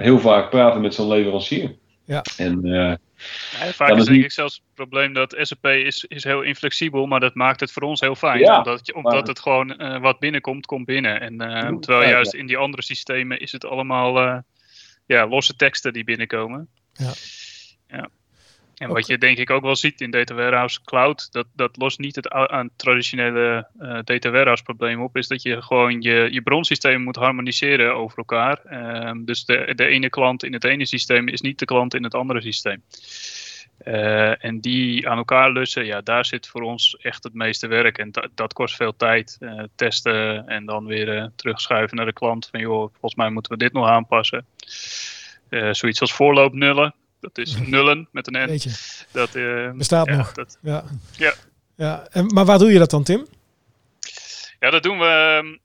[0.00, 1.74] heel vaak praten met zo'n leverancier.
[2.04, 2.22] Ja.
[2.36, 2.60] En
[3.60, 7.20] ja, vaak is denk ik zelfs het probleem dat SAP is, is heel inflexibel, maar
[7.20, 8.38] dat maakt het voor ons heel fijn.
[8.38, 11.20] Ja, omdat je, omdat het gewoon uh, wat binnenkomt, komt binnen.
[11.20, 14.38] En uh, terwijl juist in die andere systemen is het allemaal uh,
[15.06, 16.68] ja, losse teksten die binnenkomen.
[16.92, 17.12] Ja.
[17.88, 18.08] ja.
[18.78, 21.98] En wat je denk ik ook wel ziet in Data Warehouse Cloud, dat, dat lost
[21.98, 26.42] niet het aan traditionele uh, Data Warehouse probleem op, is dat je gewoon je, je
[26.42, 28.60] bronsystemen moet harmoniseren over elkaar.
[29.08, 32.04] Um, dus de, de ene klant in het ene systeem is niet de klant in
[32.04, 32.82] het andere systeem.
[33.84, 37.98] Uh, en die aan elkaar lussen, ja, daar zit voor ons echt het meeste werk.
[37.98, 39.36] En dat, dat kost veel tijd.
[39.40, 42.48] Uh, testen en dan weer terugschuiven naar de klant.
[42.50, 44.46] Van joh, volgens mij moeten we dit nog aanpassen.
[45.70, 46.94] zoiets als voorloopnullen.
[47.20, 48.60] Dat is nullen met een N.
[49.12, 50.32] Dat uh, bestaat ja, nog.
[50.32, 50.84] Dat, ja.
[51.16, 51.34] Ja.
[51.76, 52.06] ja.
[52.10, 53.26] En, maar waar doe je dat dan, Tim?
[54.60, 55.58] Ja, dat doen we um,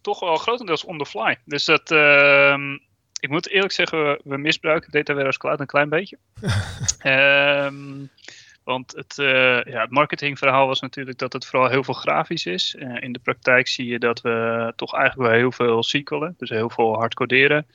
[0.00, 1.38] toch wel grotendeels on the fly.
[1.44, 2.56] Dus dat, uh,
[3.20, 6.18] ik moet eerlijk zeggen, we, we misbruiken Data Warehouse Cloud een klein beetje.
[7.04, 8.10] um,
[8.64, 12.74] want het, uh, ja, het marketingverhaal was natuurlijk dat het vooral heel veel grafisch is.
[12.78, 16.50] Uh, in de praktijk zie je dat we toch eigenlijk wel heel veel SQL'en, dus
[16.50, 17.66] heel veel hardcoderen.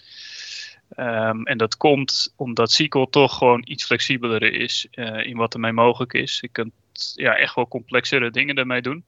[0.95, 5.71] Um, en dat komt omdat SQL toch gewoon iets flexibeler is uh, in wat ermee
[5.71, 6.39] mogelijk is.
[6.39, 6.73] Je kunt
[7.15, 9.04] ja, echt wel complexere dingen ermee doen.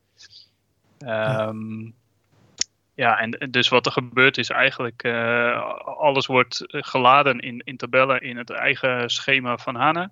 [1.00, 1.94] Um,
[2.96, 3.20] ja.
[3.20, 8.38] en dus wat er gebeurt is eigenlijk, uh, alles wordt geladen in, in tabellen in
[8.38, 10.12] het eigen schema van HANA.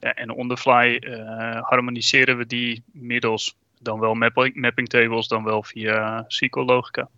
[0.00, 5.28] Ja, en on the fly uh, harmoniseren we die middels dan wel mapping, mapping tables,
[5.28, 7.08] dan wel via SQL logica.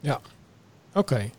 [0.00, 0.20] Ja,
[0.92, 1.30] oké.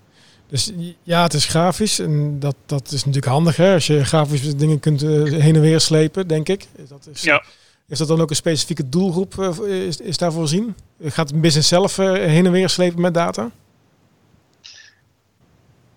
[0.53, 0.71] Dus
[1.03, 4.79] ja, het is grafisch en dat, dat is natuurlijk handig hè, als je grafische dingen
[4.79, 6.65] kunt uh, heen en weer slepen, denk ik.
[6.89, 7.43] Dat is, ja.
[7.87, 10.75] is dat dan ook een specifieke doelgroep, uh, is, is daarvoor zien?
[11.03, 13.51] Gaat het business zelf uh, heen en weer slepen met data?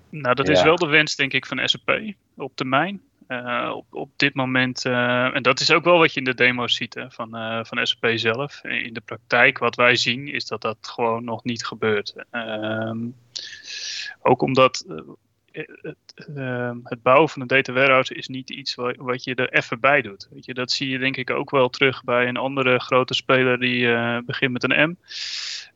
[0.08, 0.52] Nou, dat ja.
[0.52, 2.00] is wel de wens, denk ik, van SAP
[2.36, 3.00] op termijn.
[3.28, 6.34] Uh, op, op dit moment, uh, en dat is ook wel wat je in de
[6.34, 8.64] demo's ziet hè, van, uh, van SAP zelf.
[8.64, 12.14] In de praktijk, wat wij zien, is dat dat gewoon nog niet gebeurt.
[14.26, 14.84] Ook omdat
[15.50, 15.94] het,
[16.84, 20.02] het, bouwen van een data warehouse is niet iets wat, wat, je er even bij
[20.02, 20.28] doet.
[20.30, 23.58] Weet je, dat zie je denk ik ook wel terug bij een andere grote speler
[23.58, 23.88] die
[24.22, 24.96] begint met een M.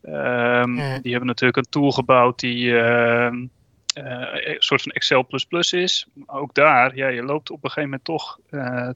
[0.03, 0.99] Um, ja.
[0.99, 3.29] Die hebben natuurlijk een tool gebouwd die uh,
[3.95, 5.27] een soort van Excel
[5.71, 6.07] is.
[6.27, 8.39] Ook daar, ja, je loopt op een gegeven moment toch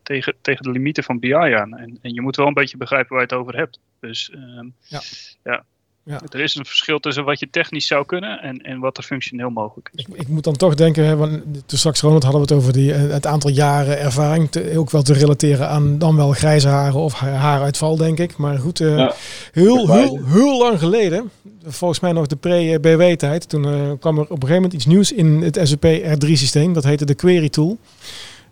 [0.03, 1.77] tegen, tegen de limieten van BI aan.
[1.77, 3.81] En, en, je moet wel een beetje begrijpen waar je het over hebt.
[4.01, 5.01] Dus uh, ja.
[5.45, 5.65] ja.
[6.07, 6.21] Ja.
[6.29, 9.51] Er is een verschil tussen wat je technisch zou kunnen en, en wat er functioneel
[9.51, 10.05] mogelijk is.
[10.05, 12.73] Ik, ik moet dan toch denken, hè, want toen straks Ronald hadden we het over
[12.73, 17.01] die, het aantal jaren ervaring, te, ook wel te relateren aan dan wel grijze haren
[17.01, 18.37] of haaruitval, denk ik.
[18.37, 19.15] Maar goed, uh, ja.
[19.53, 21.31] heel, heel, heel lang geleden,
[21.67, 25.13] volgens mij nog de pre-BW-tijd, toen uh, kwam er op een gegeven moment iets nieuws
[25.13, 27.79] in het SAP R3-systeem, dat heette de Query Tool.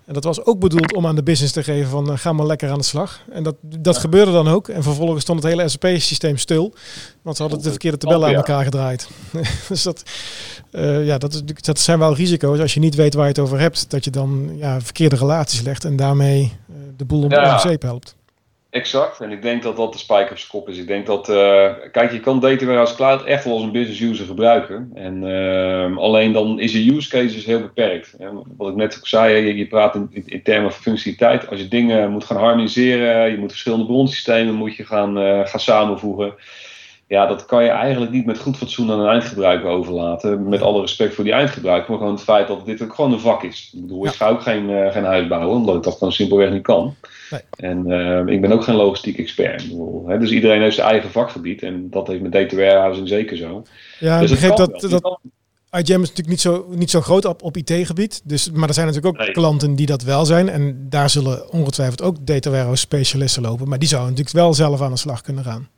[0.05, 2.47] En dat was ook bedoeld om aan de business te geven van uh, ga maar
[2.47, 3.21] lekker aan de slag.
[3.31, 4.01] En dat, dat ja.
[4.01, 4.69] gebeurde dan ook.
[4.69, 6.75] En vervolgens stond het hele SAP-systeem stil.
[7.23, 9.09] Want ze hadden de verkeerde tabellen aan elkaar gedraaid.
[9.69, 10.03] dus dat,
[10.71, 13.59] uh, ja, dat, dat zijn wel risico's als je niet weet waar je het over
[13.59, 13.91] hebt.
[13.91, 17.55] Dat je dan ja, verkeerde relaties legt en daarmee uh, de boel om ja.
[17.55, 18.17] de zeep helpt.
[18.73, 19.21] Exact.
[19.21, 20.79] En ik denk dat dat de spijker op zijn kop is.
[20.79, 24.01] Ik denk dat, uh, kijk, je kan Data Warehouse Cloud echt wel als een business
[24.01, 24.91] user gebruiken.
[24.95, 28.17] En uh, alleen dan is je use case dus heel beperkt.
[28.57, 31.49] Wat ik net ook zei, je, je praat in, in, termen van functionaliteit.
[31.49, 35.61] Als je dingen moet gaan harmoniseren, je moet verschillende bronsystemen moet je gaan, uh, gaan
[35.61, 36.35] samenvoegen.
[37.13, 40.49] Ja, dat kan je eigenlijk niet met goed fatsoen aan een eindgebruiker overlaten.
[40.49, 43.21] Met alle respect voor die eindgebruiker, maar gewoon het feit dat dit ook gewoon een
[43.21, 43.71] vak is.
[43.75, 44.11] Ik bedoel, ja.
[44.11, 46.95] ik ga ook geen, uh, geen huis bouwen, omdat ik dat gewoon simpelweg niet kan.
[47.31, 47.41] Nee.
[47.57, 49.69] En uh, ik ben ook geen logistiek expert.
[49.69, 50.19] Bedoel, hè?
[50.19, 53.63] Dus iedereen heeft zijn eigen vakgebied en dat heeft met data warehousing zeker zo.
[53.99, 55.19] Ja, dus ik begreep dat, dat
[55.71, 58.21] IGM is natuurlijk niet zo, niet zo groot op, op IT-gebied.
[58.25, 59.33] Dus, maar er zijn natuurlijk ook nee.
[59.33, 60.49] klanten die dat wel zijn.
[60.49, 63.69] En daar zullen ongetwijfeld ook data warehouse specialisten lopen.
[63.69, 65.69] Maar die zouden natuurlijk wel zelf aan de slag kunnen gaan.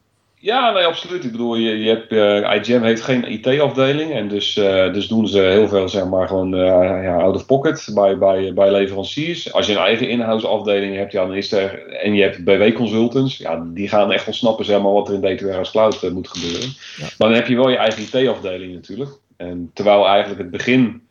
[0.44, 1.24] Ja, nee, absoluut.
[1.24, 5.28] Ik bedoel, je, je hebt, eh IGM heeft geen IT-afdeling en dus, eh, dus doen
[5.28, 9.52] ze heel veel, zeg maar, gewoon eh, ja, out of pocket bij, bij, bij leveranciers.
[9.52, 13.36] Als je een eigen in-house afdeling hebt, ja, dan is er, en je hebt BW-consultants,
[13.36, 16.28] ja, die gaan echt wel snappen, zeg maar, wat er in Data Warehouse Cloud moet
[16.28, 16.68] gebeuren.
[16.96, 17.04] Ja.
[17.18, 19.10] Maar dan heb je wel je eigen IT-afdeling natuurlijk.
[19.36, 21.02] En terwijl eigenlijk het begin,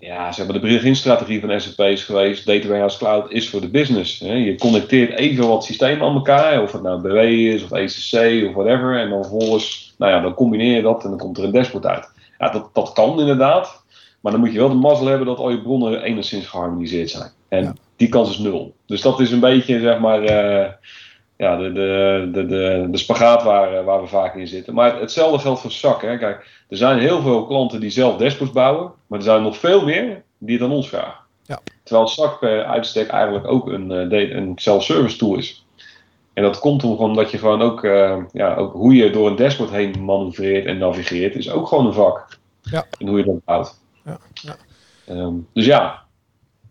[0.00, 3.68] ja, zeg maar, de beginstrategie van SAP is geweest, Data Warehouse Cloud is voor de
[3.68, 4.18] business.
[4.18, 4.32] Hè.
[4.32, 8.54] Je connecteert even wat systemen aan elkaar, of het nou BW is, of ECC, of
[8.54, 9.00] whatever.
[9.00, 11.86] En dan vervolgens, nou ja, dan combineer je dat en dan komt er een dashboard
[11.86, 12.10] uit.
[12.38, 13.82] Ja, dat, dat kan inderdaad.
[14.20, 17.30] Maar dan moet je wel de mazzel hebben dat al je bronnen enigszins geharmoniseerd zijn.
[17.48, 17.74] En Ja.
[17.96, 18.74] die kans is nul.
[18.86, 20.68] Dus dat is een beetje, zeg maar, eh,
[21.40, 24.74] ja, de, de, de, de, de spagaat waar, eh, waar we vaak in zitten.
[24.74, 26.02] Maar hetzelfde geldt voor SAC.
[26.02, 26.18] Hè.
[26.18, 28.92] Kijk, er zijn heel veel klanten die zelf dashboards bouwen.
[29.06, 31.20] Maar er zijn nog veel meer die het aan ons vragen.
[31.42, 31.60] Ja.
[31.82, 35.66] Terwijl SAC per uitstek eigenlijk ook een, eh, een self-service tool is.
[36.32, 39.70] En dat komt omdat je gewoon ook, eh, ja, ook hoe je door een dashboard
[39.70, 42.38] heen manoeuvreert en navigeert, is ook gewoon een vak.
[42.62, 42.86] Ja.
[42.98, 43.80] En hoe je dat bouwt.
[44.04, 44.56] Ja, ja.
[45.06, 46.02] Ehm, dus ja,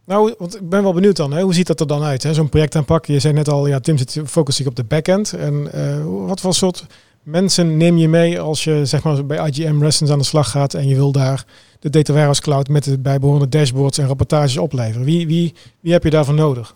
[0.09, 1.33] Nou, want ik ben wel benieuwd dan.
[1.33, 1.41] Hè?
[1.41, 2.27] Hoe ziet dat er dan uit?
[2.31, 3.13] Zo'n project aanpakken.
[3.13, 5.33] Je zei net al, ja, Tim zit focust zich op de backend.
[5.33, 6.85] En eh, wat voor soort
[7.23, 10.73] mensen neem je mee als je zeg maar bij IGM Lessons aan de slag gaat
[10.73, 11.45] en je wil daar
[11.79, 15.05] de Data Warehouse Cloud met de bijbehorende dashboards en rapportages opleveren?
[15.05, 16.75] Wie, wie, wie heb je daarvoor nodig?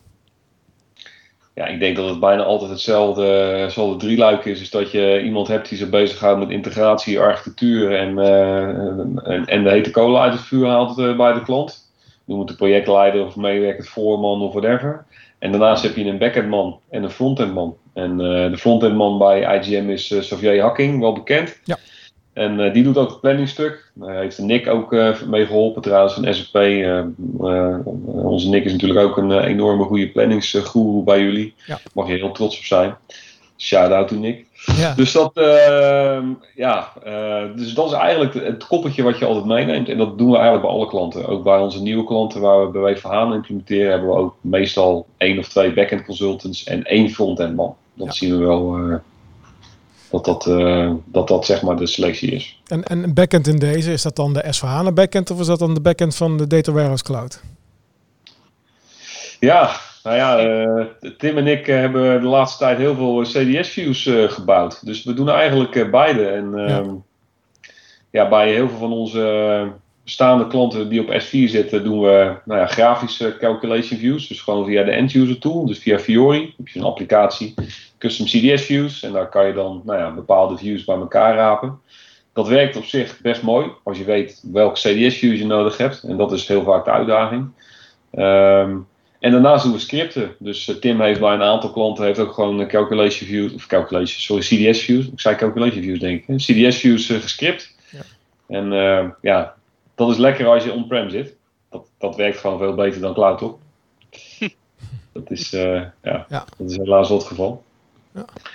[1.54, 3.26] ja, ik denk dat het bijna altijd hetzelfde,
[3.62, 4.62] hetzelfde drieluik is.
[4.62, 9.64] Is dat je iemand hebt die zich bezighoudt met integratie, architectuur en, eh, en, en
[9.64, 11.83] de hete kolen uit het vuur haalt eh, bij de klant.
[12.26, 15.06] Noem het de projectleider of meewerkend voorman of whatever.
[15.40, 17.78] En daarnaast heb je een backendman en een frontendman.
[17.94, 21.60] En eh, de frontendman bij IGM is eh, Xavier Hakking, wel bekend.
[21.64, 21.78] Ja.
[22.34, 23.92] En eh, die doet ook het planningstuk.
[23.94, 24.92] Daar heeft Nick ook
[25.28, 26.56] mee geholpen trouwens van SAP.
[28.06, 31.54] Onze Nick is natuurlijk ook een enorme goede planningsgoeroe bij jullie.
[31.66, 31.80] Ja.
[31.94, 32.96] Mag je heel trots op zijn.
[33.64, 34.46] Shout-out to Nick.
[34.76, 39.46] Ja, Dus dat, ehm, ja, eh, dus dat is eigenlijk het koppeltje wat je altijd
[39.46, 39.90] meeneemt.
[39.90, 41.28] En dat doen we eigenlijk bij alle klanten.
[41.28, 45.06] Ook bij onze nieuwe klanten waar we BW voor HANA implementeren, hebben we ook meestal
[45.18, 47.76] één of twee backend consultants en één frontend man.
[47.94, 48.14] Dat Ja.
[48.14, 48.96] zien we wel eh,
[50.12, 52.62] dat, dat, eh, dat dat zeg maar de selectie is.
[52.68, 55.60] en, en een backend in deze, is dat dan de S4HANA backend of is dat
[55.60, 57.42] dan de backend van de Data Warehouse Cloud?
[59.40, 59.72] Ja,
[60.04, 64.30] nou ja, eh, Tim en ik eh, hebben de laatste tijd heel veel CDS-views eh,
[64.30, 64.86] gebouwd.
[64.86, 66.28] Dus we doen eigenlijk beide.
[66.28, 66.90] En ehm,
[68.10, 68.30] ja.
[68.30, 69.72] bij heel veel van onze
[70.04, 74.28] bestaande klanten die op S4 zitten, doen we nou ja, grafische calculation views.
[74.28, 76.54] Dus gewoon via de end-user tool, dus via Fiori.
[76.58, 77.54] heb je een applicatie,
[77.98, 79.04] custom CDS views.
[79.04, 81.80] En daar kan je dan nou ja, bepaalde views bij elkaar rapen.
[82.34, 86.04] Dat werkt op zich best mooi, als je weet welke CDS-views je nodig hebt.
[86.04, 87.52] En dat is heel vaak de uitdaging.
[88.12, 88.78] Ehm,
[89.24, 90.36] en daarnaast doen we scripten.
[90.40, 93.68] Dus eh, Tim heeft bij een aantal klanten heeft ook gewoon een calculation views, of
[93.68, 95.06] calculation, sorry, CDS views.
[95.06, 96.38] Ik zei calculation views denk ik.
[96.38, 97.76] CDS views eh, gescript.
[97.90, 98.02] Ja.
[98.48, 99.56] En eh, ja,
[99.96, 101.36] dat is lekker als je on-prem zit.
[101.70, 103.58] Dat, dat werkt gewoon veel beter dan cloud, toch?
[105.14, 106.46] dat, is, eh, ja, Ja.
[106.58, 107.64] dat is helaas wel het geval.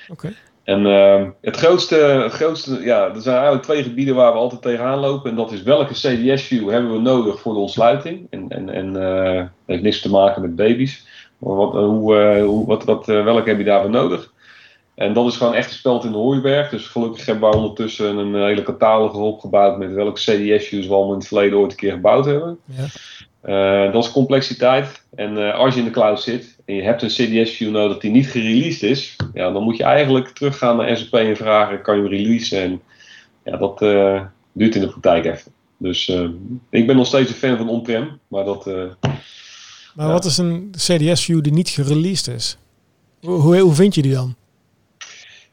[0.09, 0.35] Oké.
[0.69, 4.99] En ehm, het grootste, grootste, ja, er zijn eigenlijk twee gebieden waar we altijd tegenaan
[4.99, 5.31] lopen.
[5.31, 8.27] En dat is welke CDS-view hebben we nodig voor de ontsluiting.
[8.31, 11.07] En, en, en eh, heeft niks te maken met baby's.
[11.39, 14.33] Maar wat, eh, hoe, eh, hoe, wat, wat, welke heb je daarvoor nodig?
[14.95, 16.71] En dat is gewoon echt gespeld in de hooiberg.
[16.71, 21.19] Dus gelukkig hebben we ondertussen een hele catalogus opgebouwd met welke CDS-views we allemaal in
[21.19, 22.59] het verleden ooit een keer gebouwd hebben.
[22.65, 23.91] Ja.
[23.91, 25.05] Dat is complexiteit.
[25.15, 28.27] En als je in de cloud zit en je hebt een CDS-view nodig die niet
[28.27, 32.11] gereleased is, ja, dan moet je eigenlijk teruggaan naar SAP en vragen: kan je hem
[32.11, 32.63] releasen?
[32.63, 32.81] En
[33.45, 35.53] ja, dat eh, duurt in de praktijk even.
[35.77, 36.29] Dus eh,
[36.71, 38.67] ik ben nog steeds een fan van on-prem, maar dat.
[38.67, 38.75] eh,
[39.95, 40.13] Maar Ja.
[40.13, 42.59] wat is een CDS-view die niet gereleased is?
[43.21, 44.35] Hoe, hoe, hoe vind je die dan?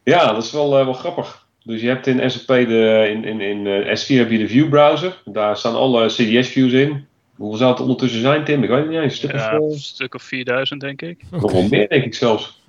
[0.04, 1.48] Ja, dat is wel, wel grappig.
[1.64, 4.70] Dus je hebt in SAP, de, in, in, in eh, S4 heb je de view
[4.70, 5.22] browser.
[5.26, 7.06] Daar staan alle CDS views in.
[7.36, 8.64] Hoeveel zou het ondertussen zijn, Tim?
[8.64, 9.12] Ik weet het niet eens.
[9.12, 11.22] Een stuk Ja, of, een stuk of 4000 denk ik.
[11.32, 12.62] nog wel meer, denk ik zelfs.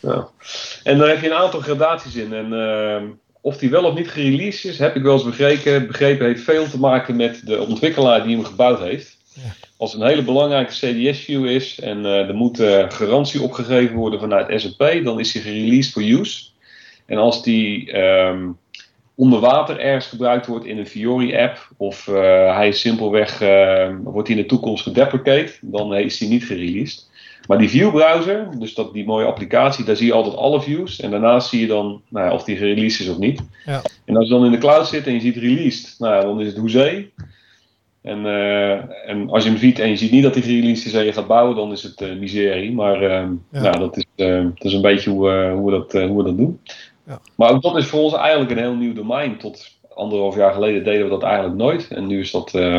[0.00, 0.28] Ja.
[0.82, 2.32] En daar heb je een aantal gradaties in.
[2.32, 3.04] En ehm,
[3.40, 5.86] of die wel of niet gereleased is, heb ik wel eens begrepen.
[5.86, 9.16] Begrepen heeft veel te maken met de ontwikkelaar die hem gebouwd heeft.
[9.32, 9.42] Ja.
[9.76, 14.20] Als het een hele belangrijke CDS-view is en eh, er moet eh, garantie opgegeven worden
[14.20, 16.44] vanuit SAP, dan is die gereleased for use.
[17.06, 18.48] En als die ehm,
[19.14, 24.28] onder water ergens gebruikt wordt in een Fiori-app, of eh, hij is simpelweg, eh, wordt
[24.28, 27.12] hij in de toekomst gedeprecate, dan is hij niet gereleased.
[27.46, 31.00] Maar die view-browser, dus dat, die mooie applicatie, daar zie je altijd alle views.
[31.00, 33.42] En daarnaast zie je dan nou ja, of die gereleased is of niet.
[33.64, 33.82] Ja.
[34.04, 36.40] En als je dan in de cloud zit en je ziet released, nou ja, dan
[36.40, 37.12] is het hoezee.
[38.02, 40.92] En, eh, en als je hem ziet en je ziet niet dat hij gereleased is
[40.92, 42.72] en je gaat bouwen, dan is het eh, miserie.
[42.72, 43.60] Maar eh, Ja.
[43.60, 46.60] nou, dat, is, dat is een beetje hoe, hoe, we dat, hoe we dat doen.
[47.06, 47.20] Ja.
[47.34, 49.38] Maar ook dat is voor ons eigenlijk een heel nieuw domein.
[49.38, 51.88] Tot anderhalf jaar geleden deden we dat eigenlijk nooit.
[51.88, 52.74] En nu is dat eh,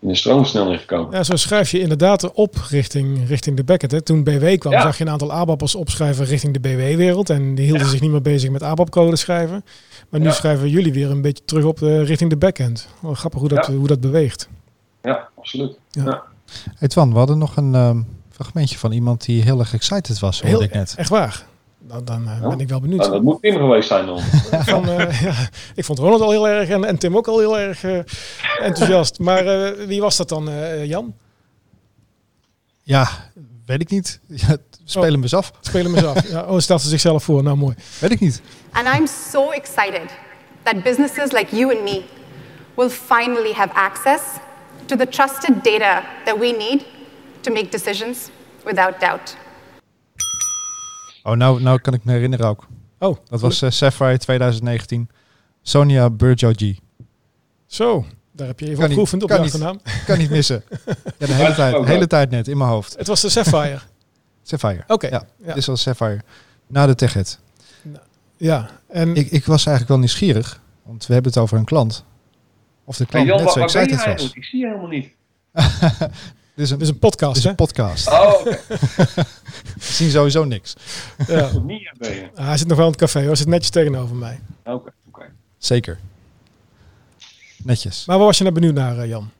[0.00, 1.12] in de stroomversnelling gekomen.
[1.16, 3.90] Ja, zo schrijf je inderdaad op richting, richting de backend.
[3.90, 4.00] Hè.
[4.02, 4.80] Toen BW kwam, Ja.
[4.80, 7.30] zag je een aantal ABAP'ers opschrijven richting de BW-wereld.
[7.30, 9.64] En die hielden zich niet meer bezig met ABAP-code schrijven.
[10.08, 10.32] Maar nu Ja.
[10.32, 12.88] schrijven jullie weer een beetje terug op de, richting de backend.
[13.00, 13.72] Wel grappig hoe dat, Ja.
[13.74, 14.48] hoe dat beweegt.
[15.02, 15.78] Ja, absoluut.
[15.90, 16.04] Ja.
[16.04, 16.22] Ja.
[16.78, 20.40] Hey Twan, we hadden nog een ehm, fragmentje van iemand die heel erg excited was,
[20.40, 20.94] hoorde Heel, ik net.
[20.96, 21.44] echt waar.
[21.88, 22.48] Nou, dan eh, Ja.
[22.48, 23.00] ben ik wel benieuwd.
[23.00, 24.20] Nou, dat moet Tim geweest zijn dan.
[24.74, 25.34] Van, eh, ja,
[25.74, 27.98] ik vond Ronald al heel erg en, en Tim ook al heel erg eh,
[28.60, 29.18] enthousiast.
[29.18, 31.14] Maar eh, wie was dat dan, eh, Jan?
[32.82, 33.08] Ja,
[33.66, 34.20] weet ik niet.
[34.46, 35.52] Ja, spelen hem eens af.
[35.60, 36.28] Speel hem eens af.
[36.30, 37.42] Ja, oh, stelt ze zichzelf voor.
[37.42, 37.74] Nou, mooi.
[38.00, 38.42] Weet ik niet.
[38.72, 40.10] And I'm so excited
[40.62, 42.02] that businesses like you and me
[42.76, 44.22] will finally have access
[44.86, 46.84] to the trusted data that we need
[47.40, 48.18] to make decisions
[48.64, 49.36] without doubt.
[51.22, 52.66] Oh, nou, nou kan ik me herinneren ook.
[52.98, 55.08] Oh, Dat was eh, Sapphire 2019.
[55.62, 56.78] Sonia Burjoji.
[57.66, 59.52] Zo, daar heb je even op geoefend op kan de niet.
[59.52, 59.80] achternaam.
[60.06, 60.62] Kan niet missen.
[61.18, 62.96] Ja, de hele tijd, hele tijd net in mijn hoofd.
[62.98, 63.78] Het was de Sapphire.
[64.42, 64.84] Sapphire.
[64.86, 65.06] Oké.
[65.06, 65.46] Ja, Ja.
[65.46, 66.20] dit is wel Sapphire.
[66.66, 67.38] Na de TechEd.
[68.36, 70.60] Ja, en Ik, ik was eigenlijk wel nieuwsgierig.
[70.82, 72.04] Want we hebben het over een klant.
[72.84, 74.32] Of de Hey klant Jan, net zo excited was.
[74.32, 75.08] Ik zie je helemaal niet.
[76.58, 78.08] Dit is een, dit is een podcast, dit is een podcast.
[78.10, 78.42] Oh.
[78.44, 79.24] We
[79.78, 80.74] zien sowieso niks.
[81.26, 81.50] Ja.
[82.34, 83.26] Ah, hij zit nog wel in het café, hoor.
[83.26, 84.40] Hij zit netjes tegenover mij.
[84.64, 85.24] Oké, oké.
[85.58, 85.98] Zeker.
[87.62, 88.06] Netjes.
[88.06, 89.30] Maar waar was je nou benieuwd naar, eh, Jan?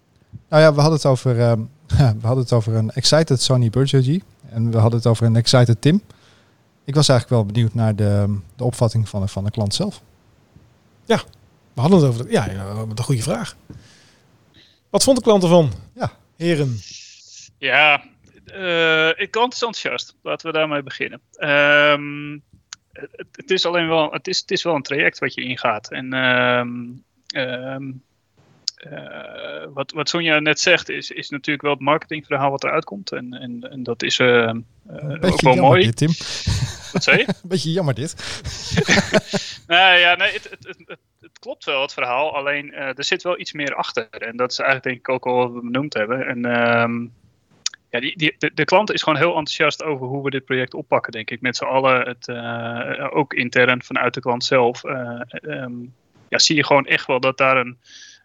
[0.48, 1.60] Nou ja, we hadden het over, ehm,
[2.20, 4.22] we hadden het over een excited Sony Burjoji.
[4.50, 6.02] En we hadden het over een excited Tim.
[6.84, 10.02] Ik was eigenlijk wel benieuwd naar de, de opvatting van, de- van de klant zelf.
[11.06, 12.24] We hadden het over...
[12.26, 13.56] De, ja, ja, wat een goede vraag.
[14.90, 15.72] Wat vond de klant ervan?
[15.94, 16.12] Ja.
[16.36, 16.80] Heren.
[17.58, 18.02] Ja,
[18.52, 20.16] eh, ik klant is enthousiast.
[20.22, 21.20] Laten we daarmee beginnen.
[21.32, 22.38] Ehm,
[22.92, 25.90] het, het is alleen wel, het is, het is wel een traject wat je ingaat.
[25.90, 26.70] En ehm,
[27.26, 27.90] ehm,
[28.76, 33.12] eh, wat, wat Sonja net zegt, is, is natuurlijk wel het marketingverhaal wat eruit komt.
[33.12, 35.84] En, en, en dat is Een ook wel jammer mooi.
[35.84, 36.12] dit, Tim.
[36.92, 37.26] Wat zei je?
[37.42, 38.14] Een beetje jammer dit.
[39.66, 42.36] Nou ja, nee, het, het, het, het, het klopt wel, het verhaal.
[42.36, 44.08] Alleen er zit wel iets meer achter.
[44.10, 46.26] En dat is eigenlijk denk ik ook al wat we benoemd hebben.
[46.26, 46.44] En
[47.90, 50.74] ja, die, die, de, de klant is gewoon heel enthousiast over hoe we dit project
[50.74, 51.40] oppakken, denk ik.
[51.40, 54.84] Met z'n allen, het, eh, ook intern vanuit de klant zelf.
[54.84, 55.72] eh, ehm,
[56.28, 57.78] ja, zie je gewoon echt wel dat daar een,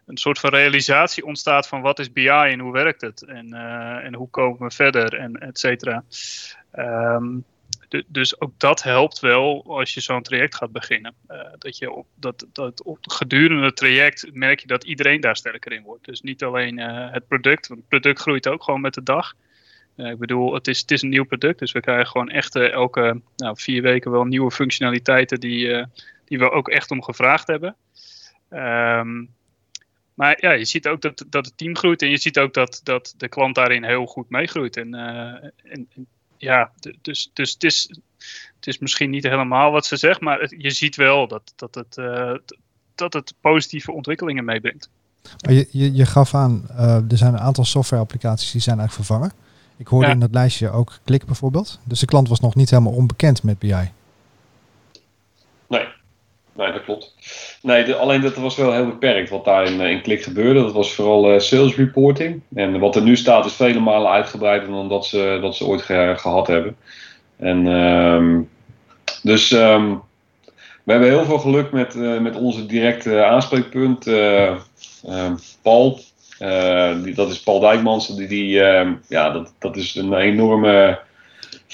[0.06, 3.22] een soort van realisatie ontstaat van wat is BI en hoe werkt het?
[3.22, 6.04] En, eh, en hoe komen we verder en et cetera.
[7.88, 11.14] De- dus ook dat helpt wel als je zo'n traject gaat beginnen.
[11.58, 15.72] Dat je op, dat, dat op gedurende het traject merk je dat iedereen daar sterker
[15.72, 16.04] in wordt.
[16.04, 19.34] Dus niet alleen het product, want het product groeit ook gewoon met de dag.
[19.96, 22.56] Eh, ik bedoel, het is, het is een nieuw product, dus we krijgen gewoon echt
[22.56, 25.86] elke nou, vier weken wel nieuwe functionaliteiten die, eh,
[26.24, 27.76] die we ook echt om gevraagd hebben.
[28.48, 29.24] Ehm,
[30.14, 32.80] maar ja, je ziet ook dat, dat het team groeit en je ziet ook dat,
[32.82, 34.76] dat de klant daarin heel goed meegroeit.
[34.76, 35.88] En, eh, en,
[36.36, 37.88] ja, dus, dus het, is,
[38.56, 41.94] het is misschien niet helemaal wat ze zegt, maar je ziet wel dat, dat, het,
[42.94, 44.88] dat het positieve ontwikkelingen meebrengt.
[45.44, 46.68] Maar je, je, je gaf aan,
[47.08, 49.32] er zijn een aantal softwareapplicaties die zijn eigenlijk vervangen.
[49.76, 50.12] Ik hoorde Ja.
[50.12, 51.80] in dat lijstje ook Klik bijvoorbeeld.
[51.84, 53.74] Dus de klant was nog niet helemaal onbekend met BI.
[55.68, 55.84] Nee.
[56.56, 57.14] Nee, dat klopt.
[57.62, 60.62] Nee, de- alleen dat was wel heel beperkt wat daar in, eh, in Klik gebeurde.
[60.62, 62.40] Dat was vooral eh, sales reporting.
[62.54, 65.82] En wat er nu staat is vele malen uitgebreider dan dat ze, dat ze ooit
[65.82, 66.76] ge- gehad hebben.
[67.36, 68.40] En ehm,
[69.22, 69.94] dus ehm,
[70.84, 74.06] we hebben heel veel geluk met, eh, met onze directe aanspreekpunt.
[74.06, 74.46] eh,
[75.04, 76.00] ehm, Paul,
[77.02, 78.16] die, dat is Paul Dijkmans.
[78.16, 80.98] Die, die, ehm, ja, dat, dat is een enorme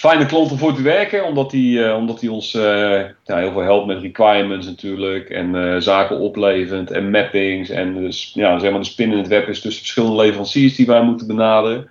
[0.00, 3.86] fijne klant om voor te werken, omdat hij, eh, ons eh, ja, heel veel helpt
[3.86, 5.30] met requirements natuurlijk.
[5.30, 7.68] En eh, zaken oplevend en mappings.
[7.68, 10.86] En dus, ja, zeg maar de spin in het web is tussen verschillende leveranciers die
[10.86, 11.88] wij moeten benaderen.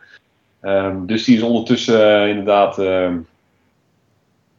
[0.61, 2.79] Ehm, dus die is ondertussen inderdaad.
[2.79, 3.17] ehm,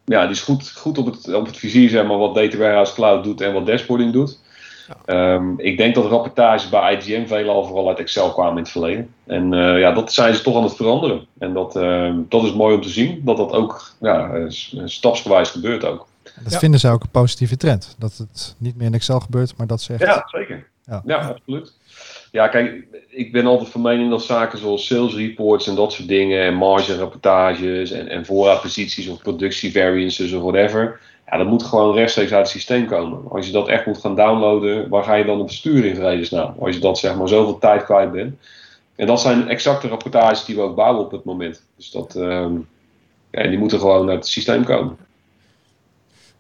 [0.05, 2.95] ja, die is goed, goed op, het, op het vizier, zeg maar, wat Data Warehouse
[2.95, 4.40] Cloud doet en wat dashboarding doet.
[5.05, 9.15] Ehm, ik denk dat rapportages bij IGM veelal vooral uit Excel kwamen in het verleden.
[9.27, 11.27] En eh, ja, dat zijn ze toch aan het veranderen.
[11.39, 14.31] En dat, ehm, dat is mooi om te zien, dat dat ook ja,
[14.85, 16.07] stapsgewijs gebeurt ook.
[16.43, 16.59] Dat Ja.
[16.59, 17.95] vinden zij ook een positieve trend.
[17.99, 20.03] Dat het niet meer in Excel gebeurt, maar dat ze echt...
[20.03, 20.69] Ja, zeker.
[20.87, 21.03] Ja.
[21.07, 21.73] Ja, absoluut.
[22.33, 26.09] Ja, kijk, ik ben altijd van mening dat zaken zoals sales reports en dat soort
[26.09, 31.01] dingen, en marge rapportages en, en voorraadposities of productievariances of whatever,
[31.31, 33.31] ja, dat moet gewoon rechtstreeks uit het systeem komen.
[33.31, 36.55] Als je dat echt moet gaan downloaden, waar ga je dan op sturen in vredesnaam?
[36.59, 38.35] Als je dat zeg maar zoveel tijd kwijt bent.
[38.97, 41.63] En dat zijn exacte rapportages die we ook bouwen op het moment.
[41.77, 42.53] Dus dat, ehm,
[43.31, 44.97] ja, die moeten gewoon uit het systeem komen.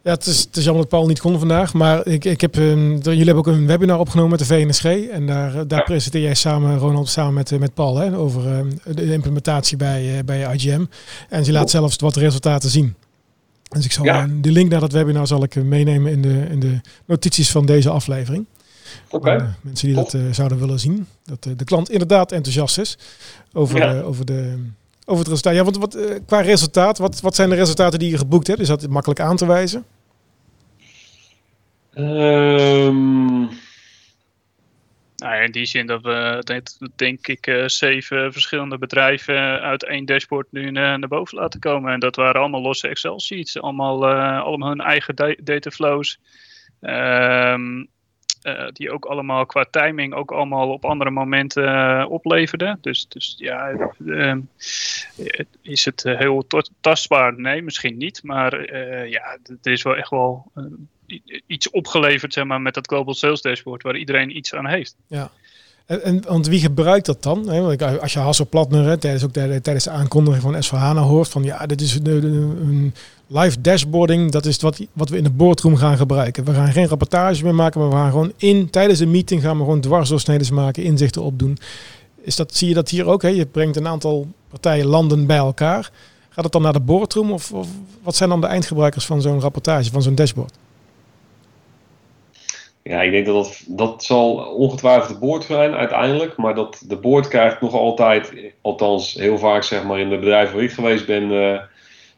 [0.02, 1.74] Ja, het is, het is jammer dat Paul niet kon vandaag.
[1.74, 4.84] Maar ik, ik heb, um, jullie hebben ook een webinar opgenomen met de VNSG.
[4.84, 8.80] En daar, eh, daar presenteer jij samen, Ronald, samen met, met Paul, hè, over um,
[8.84, 10.84] de implementatie bij, uh, bij IGM.
[11.28, 12.94] En ze laat zelfs wat resultaten zien.
[13.70, 14.28] Dus ik zal ja.
[14.40, 17.90] de link naar dat webinar zal ik meenemen in de, in de notities van deze
[17.90, 18.46] aflevering.
[19.10, 19.36] Okay.
[19.36, 21.06] Uh, mensen die dat uh, zouden willen zien.
[21.24, 22.98] Dat uh, de klant inderdaad enthousiast is
[23.52, 24.00] over, ja.
[24.00, 24.64] over, de,
[25.04, 25.54] over het resultaat.
[25.54, 28.60] Ja, want wat, qua resultaat, wat, wat zijn de resultaten die je geboekt hebt?
[28.60, 29.84] Is dat makkelijk aan te wijzen?
[31.94, 33.48] Um...
[35.20, 36.42] Nou, in die zin dat we,
[36.96, 41.92] denk ik, zeven verschillende bedrijven uit één dashboard nu naar boven laten komen.
[41.92, 44.06] En dat waren allemaal losse Excel-sheets, allemaal,
[44.42, 46.18] allemaal hun eigen dataflows.
[48.42, 52.78] Uh, die ook allemaal qua timing ook allemaal op andere momenten opleverden.
[52.80, 54.34] Dus, dus ja, uh,
[55.62, 56.46] is het heel
[56.80, 57.40] tastbaar?
[57.40, 58.22] Nee, misschien niet.
[58.22, 58.76] Maar
[59.08, 60.52] ja, er is wel echt wel
[61.46, 64.94] iets opgeleverd zeg maar, met dat Global Sales Dashboard waar iedereen iets aan heeft.
[65.06, 65.30] Ja.
[65.86, 67.70] En, want wie gebruikt dat dan?
[68.00, 71.80] Als je Hasselplatner tijdens, ook de, tijdens de aankondiging van S4HANA hoort van ja, dit
[71.80, 72.94] is een
[73.26, 76.44] live dashboarding, dat is wat, wat we in de boardroom gaan gebruiken.
[76.44, 79.56] We gaan geen rapportage meer maken, maar we gaan gewoon in, tijdens de meeting gaan
[79.56, 81.58] we gewoon dwarsdoorsneden maken, inzichten opdoen.
[82.20, 83.22] Is dat, zie je dat hier ook?
[83.22, 83.28] Hè?
[83.28, 85.90] Je brengt een aantal partijen landen bij elkaar.
[86.28, 87.52] Gaat het dan naar de boardroom of
[88.02, 90.54] wat zijn dan de eindgebruikers van zo'n rapportage, van zo'n dashboard?
[92.82, 96.36] Ja, ik denk dat, dat dat zal ongetwijfeld de boord zijn uiteindelijk.
[96.36, 100.54] Maar dat de boord krijgt nog altijd, althans heel vaak zeg maar in de bedrijven
[100.54, 101.60] waar ik geweest ben, uh,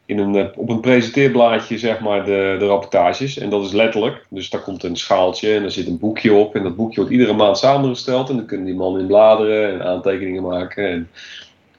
[0.05, 3.37] in een, op een presenteerblaadje zeg maar de, de rapportages.
[3.37, 4.25] En dat is letterlijk.
[4.29, 6.55] Dus daar komt een schaaltje en daar zit een boekje op.
[6.55, 8.29] En dat boekje wordt iedere maand samengesteld.
[8.29, 10.89] En dan kunnen die mannen in bladeren en aantekeningen maken.
[10.89, 11.09] En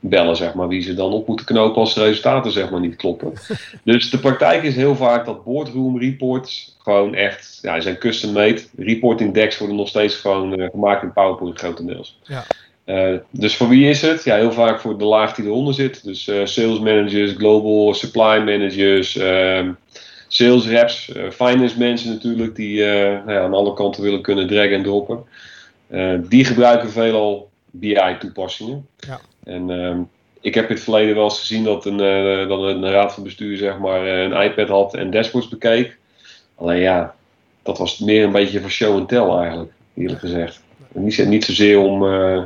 [0.08, 2.96] bellen, zeg maar, wie ze dan op moeten knopen als de resultaten zeg maar, niet
[2.96, 3.32] kloppen.
[3.84, 8.62] dus de praktijk is heel vaak dat boardroom reports gewoon echt, ja, zijn custom made.
[8.76, 12.18] Reporting decks worden nog steeds gewoon uh, gemaakt in PowerPoint grotendeels.
[12.22, 12.44] Ja.
[12.86, 14.24] Uh, dus voor wie is het?
[14.24, 16.04] Ja, heel vaak voor de laag die eronder zit.
[16.04, 19.68] Dus uh, sales managers, global supply managers, uh,
[20.28, 24.82] sales reps, finance mensen natuurlijk, die nou ja, aan alle kanten willen kunnen draggen en
[24.82, 25.24] droppen.
[26.28, 28.86] die gebruiken veelal BI-toepassingen.
[28.96, 29.20] Ja.
[29.44, 30.08] En um,
[30.40, 31.96] ik heb in het verleden wel eens gezien dat een,
[32.48, 35.98] dat een raad van bestuur zeg maar, uh, een iPad had en dashboards bekeek.
[36.54, 37.14] Alleen ja,
[37.62, 40.62] dat was meer een beetje voor show and tell eigenlijk, eerlijk gezegd.
[40.94, 42.42] En niet, niet zozeer om uh,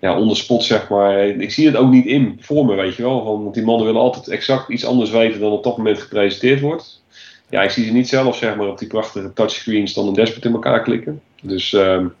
[0.00, 1.26] ja, onder spot, zeg maar.
[1.26, 3.24] Ik zie het ook niet in voor me, weet je wel.
[3.42, 7.02] Want die mannen willen altijd exact iets anders weten dan op dat moment gepresenteerd wordt.
[7.50, 10.44] Ja, ik zie ze niet zelf, zeg maar, op die prachtige touchscreens dan een dashboard
[10.44, 11.22] in elkaar klikken.
[11.42, 12.14] Dus um,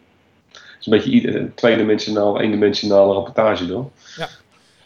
[0.86, 3.90] is een beetje tweedimensionaal, eendimensionale rapportage dan.
[4.16, 4.28] Ja.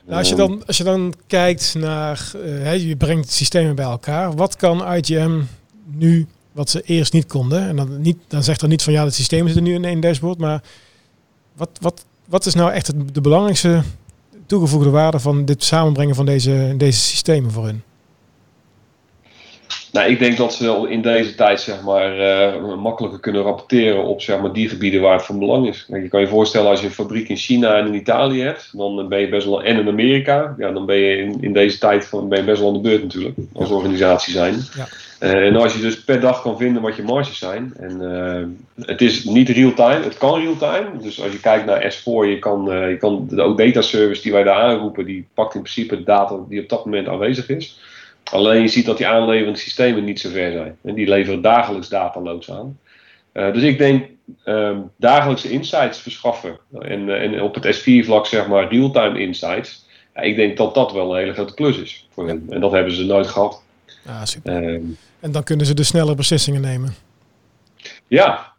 [0.05, 4.35] Nou, als, je dan, als je dan kijkt naar, uh, je brengt systemen bij elkaar.
[4.35, 5.41] Wat kan IGM
[5.85, 7.69] nu wat ze eerst niet konden?
[7.69, 9.85] En dan, niet, dan zegt er niet van ja, het systeem zit er nu in
[9.85, 10.39] één dashboard.
[10.39, 10.63] Maar
[11.53, 13.83] wat, wat, wat is nou echt de belangrijkste
[14.47, 17.83] toegevoegde waarde van dit samenbrengen van deze, deze systemen voor hun?
[19.97, 24.21] Nou, ik denk dat ze in deze tijd zeg maar, uh, makkelijker kunnen rapporteren op
[24.21, 25.87] zeg maar, die gebieden waar het van belang is.
[25.89, 29.09] je kan je voorstellen als je een fabriek in China en in Italië hebt, dan
[29.09, 32.05] ben je best wel, en in Amerika, ja, dan ben je in, in deze tijd
[32.05, 34.55] van, ben je best wel aan de beurt natuurlijk, als organisatie zijn.
[34.77, 34.89] Ja.
[35.21, 38.87] Uh, en als je dus per dag kan vinden wat je marges zijn, en uh,
[38.87, 40.89] het is niet real-time, het kan real-time.
[41.01, 44.43] Dus als je kijkt naar S4, je kan, je kan de data service die wij
[44.43, 47.79] daar aanroepen, die pakt in principe de data die op dat moment aanwezig is.
[48.33, 50.77] Alleen je ziet dat die aanleverende systemen niet zo ver zijn.
[50.85, 52.79] En die leveren dagelijks dataloads aan.
[53.33, 54.09] Uh, dus ik denk
[54.45, 56.59] um, dagelijkse insights verschaffen.
[56.81, 59.87] En, uh, en op het S4-vlak zeg maar real-time insights.
[60.15, 62.47] Ja, ik denk dat dat wel een hele grote plus is voor hen.
[62.51, 63.63] En dat hebben ze nooit gehad.
[64.07, 64.65] Ah, super.
[64.65, 66.95] Um, en dan kunnen ze dus sneller beslissingen nemen.
[68.07, 68.53] Ja,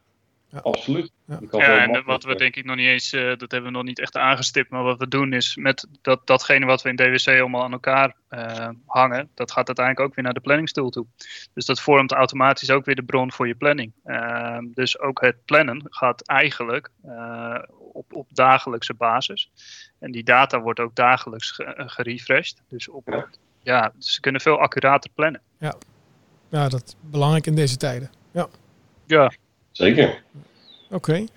[0.49, 0.59] ja.
[0.59, 1.11] absoluut.
[1.25, 3.83] Ja, ja en wat we denk ik nog niet eens, uh, dat hebben we nog
[3.83, 7.27] niet echt aangestipt, maar wat we doen is met dat, datgene wat we in DWC
[7.27, 11.05] allemaal aan elkaar uh, hangen, dat gaat uiteindelijk ook weer naar de planningstool toe.
[11.53, 13.93] Dus dat vormt automatisch ook weer de bron voor je planning.
[14.05, 16.91] Uh, dus ook het plannen gaat eigenlijk
[17.93, 19.51] op, op dagelijkse basis.
[19.99, 22.61] En die data wordt ook dagelijks ge gerefreshed.
[22.69, 23.27] Dus op, ja.
[23.61, 25.41] ja, ze kunnen veel accurater plannen.
[25.59, 25.75] Ja.
[26.49, 28.09] ja, dat is belangrijk in deze tijden.
[28.31, 28.47] Ja.
[29.05, 29.31] Ja.
[29.77, 30.23] Zeker.
[30.89, 30.95] Oké.
[30.95, 31.27] Okay.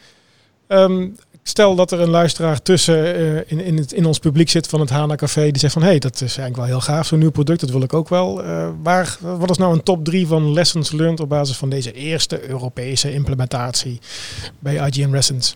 [0.68, 4.66] Um, stel dat er een luisteraar tussen uh, in, in, het, in ons publiek zit
[4.66, 5.50] van het Hana Café.
[5.50, 7.60] Die zegt van hé, hey, dat is eigenlijk wel heel gaaf, zo'n nieuw product.
[7.60, 8.44] Dat wil ik ook wel.
[8.44, 11.92] Uh, waar, wat is nou een top 3 van lessons learned op basis van deze
[11.92, 13.98] eerste Europese implementatie
[14.58, 15.54] bij IGN Resonance?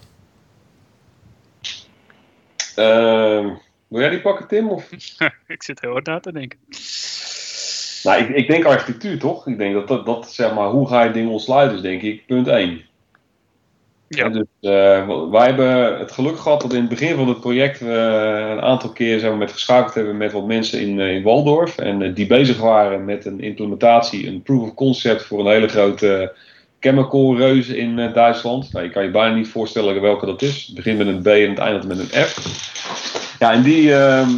[2.77, 3.51] Uh,
[3.89, 4.69] wil jij die pakken, Tim?
[4.69, 4.91] Of?
[5.47, 6.59] ik zit heel hard na te denken.
[8.05, 9.47] Nou, ik, ik denk architectuur toch?
[9.47, 12.27] Ik denk dat, dat, dat zeg maar, hoe ga je dingen ontsluiten, is denk ik
[12.27, 12.81] punt 1.
[14.09, 14.29] Ja.
[14.29, 17.91] Dus, uh, wij hebben het geluk gehad dat in het begin van het project we
[18.51, 21.79] een aantal keer zeg maar, met geschakeld hebben met wat mensen in, in Waldorf.
[21.79, 25.69] En uh, die bezig waren met een implementatie, een proof of concept voor een hele
[25.69, 26.35] grote
[26.81, 28.73] chemical reus in Duitsland.
[28.73, 30.65] Nou, je kan je bijna niet voorstellen welke dat is.
[30.67, 33.37] Het begint met een B en het eindigt met een F.
[33.39, 34.29] Ja, en die, ehm,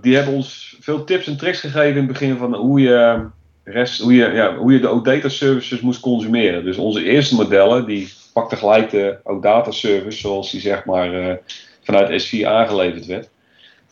[0.00, 3.26] die hebben ons veel tips en tricks gegeven in het begin van hoe je,
[3.64, 6.64] rest, hoe je, ja, hoe je de OData services moest consumeren.
[6.64, 11.34] Dus onze eerste modellen, die pakte gelijk de OData service zoals die zeg maar uh,
[11.82, 13.30] vanuit S4 aangeleverd werd.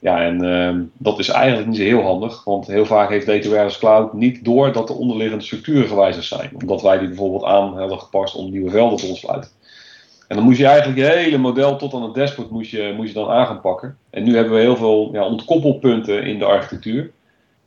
[0.01, 3.49] Ja, en uh, dat is eigenlijk niet zo heel handig, want heel vaak heeft Data
[3.49, 6.51] Warehouse Cloud niet door dat de onderliggende structuren gewijzigd zijn.
[6.61, 9.51] Omdat wij die bijvoorbeeld aan hadden gepast om nieuwe velden te ontsluiten.
[10.31, 13.09] En dan moest je eigenlijk je hele model tot aan het dashboard moest je, moest
[13.09, 13.97] je dan aan gaan pakken.
[14.11, 17.11] En nu hebben we heel veel ja, ontkoppelpunten in de architectuur.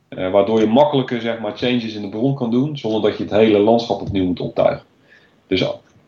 [0.08, 3.22] Uh, waardoor je makkelijker zeg maar, changes in de bron kan doen, zonder dat je
[3.22, 4.84] het hele landschap opnieuw moet optuigen.
[5.46, 5.64] Dus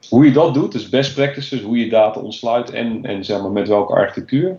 [0.08, 3.50] hoe je dat doet, dus best practices, hoe je data ontsluit en, en zeg maar,
[3.50, 4.58] met welke architectuur.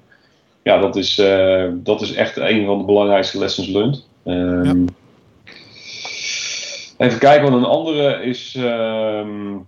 [0.64, 4.06] Ja, dat is, uh, dat is echt een van de belangrijkste lessons learned.
[4.26, 4.76] Um, ja.
[6.98, 9.68] Even kijken, wat een andere is, um,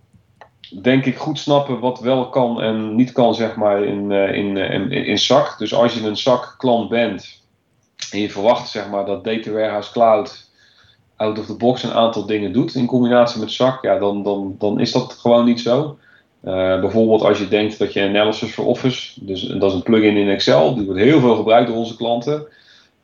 [0.69, 4.57] denk ik, goed snappen wat wel kan en niet kan, zeg maar, in, uh, in,
[4.57, 5.55] in, in SAC.
[5.57, 7.41] Dus als je een SAC klant bent
[8.11, 10.49] en je verwacht, zeg maar, dat Data Warehouse Cloud
[11.15, 14.55] out of the box een aantal dingen doet in combinatie met SAC, ja, dan, dan,
[14.57, 15.97] dan is dat gewoon niet zo.
[16.43, 20.17] Uh, bijvoorbeeld als je denkt dat je Analysis for Office, dus dat is een plugin
[20.17, 22.47] in Excel, die wordt heel veel gebruikt door onze klanten.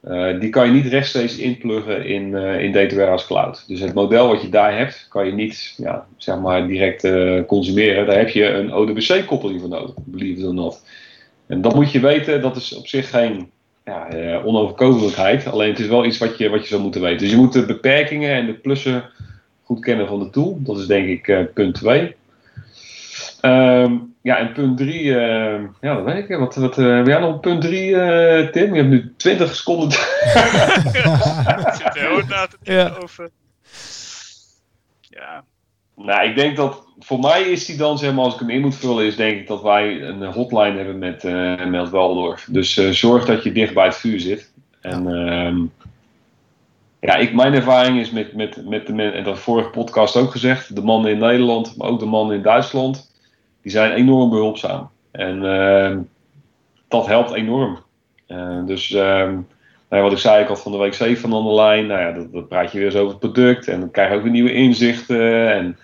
[0.08, 3.64] Uh, die kan je niet rechtstreeks inpluggen in, uh, in Data Warehouse Cloud.
[3.68, 7.08] Dus het model wat je daar hebt, kan je niet ja, zeg maar direct
[7.48, 8.06] consumeren.
[8.06, 10.82] Daar heb je een ODBC-koppeling voor nodig, believe it or not.
[11.48, 13.50] En dat moet je weten, dat is op zich geen
[13.86, 14.08] ja,
[14.44, 15.48] onoverkomelijkheid.
[15.48, 17.20] Alleen het is wel iets wat je, wat je zou moeten weten.
[17.20, 19.04] Dus je moet de beperkingen en de plussen
[19.64, 20.58] goed kennen van de tool.
[20.62, 22.16] Dat is denk ik punt 2.
[23.46, 26.38] Um, ja, en punt 3, uh, ja, dat weet ik.
[26.38, 27.92] Wat, wat, uh, ja, nog punt 3,
[28.50, 28.74] Tim?
[28.74, 29.90] Je hebt nu 20 seconden.
[29.90, 32.98] Ik zit heel na te denken ja.
[33.04, 33.30] over.
[35.02, 35.44] Ja.
[35.96, 38.62] Nou, ik denk dat voor mij is die dan, zeg maar, als ik hem in
[38.62, 42.48] moet vullen, is denk ik dat wij een hotline hebben met, uh, met Waldorf.
[42.50, 44.54] Dus uh, zorg dat je dicht bij het vuur zit.
[44.82, 45.56] En uh,
[47.00, 50.32] ja, ik, mijn ervaring is met, met, met de mensen, en dat vorige podcast ook
[50.32, 53.12] gezegd, de mannen in Nederland, maar ook de mannen in Duitsland,
[53.66, 54.90] die zijn enorm behulpzaam.
[55.12, 56.00] En ehm,
[56.88, 57.78] dat helpt enorm.
[58.66, 59.44] dus ehm, nou
[59.90, 61.88] ja, wat ik zei, ik had van de week 7 van de lijn.
[61.88, 63.68] Nou ja, dat, praat je weer eens over het product.
[63.68, 65.52] En dan krijg je ook weer nieuwe inzichten.
[65.52, 65.78] En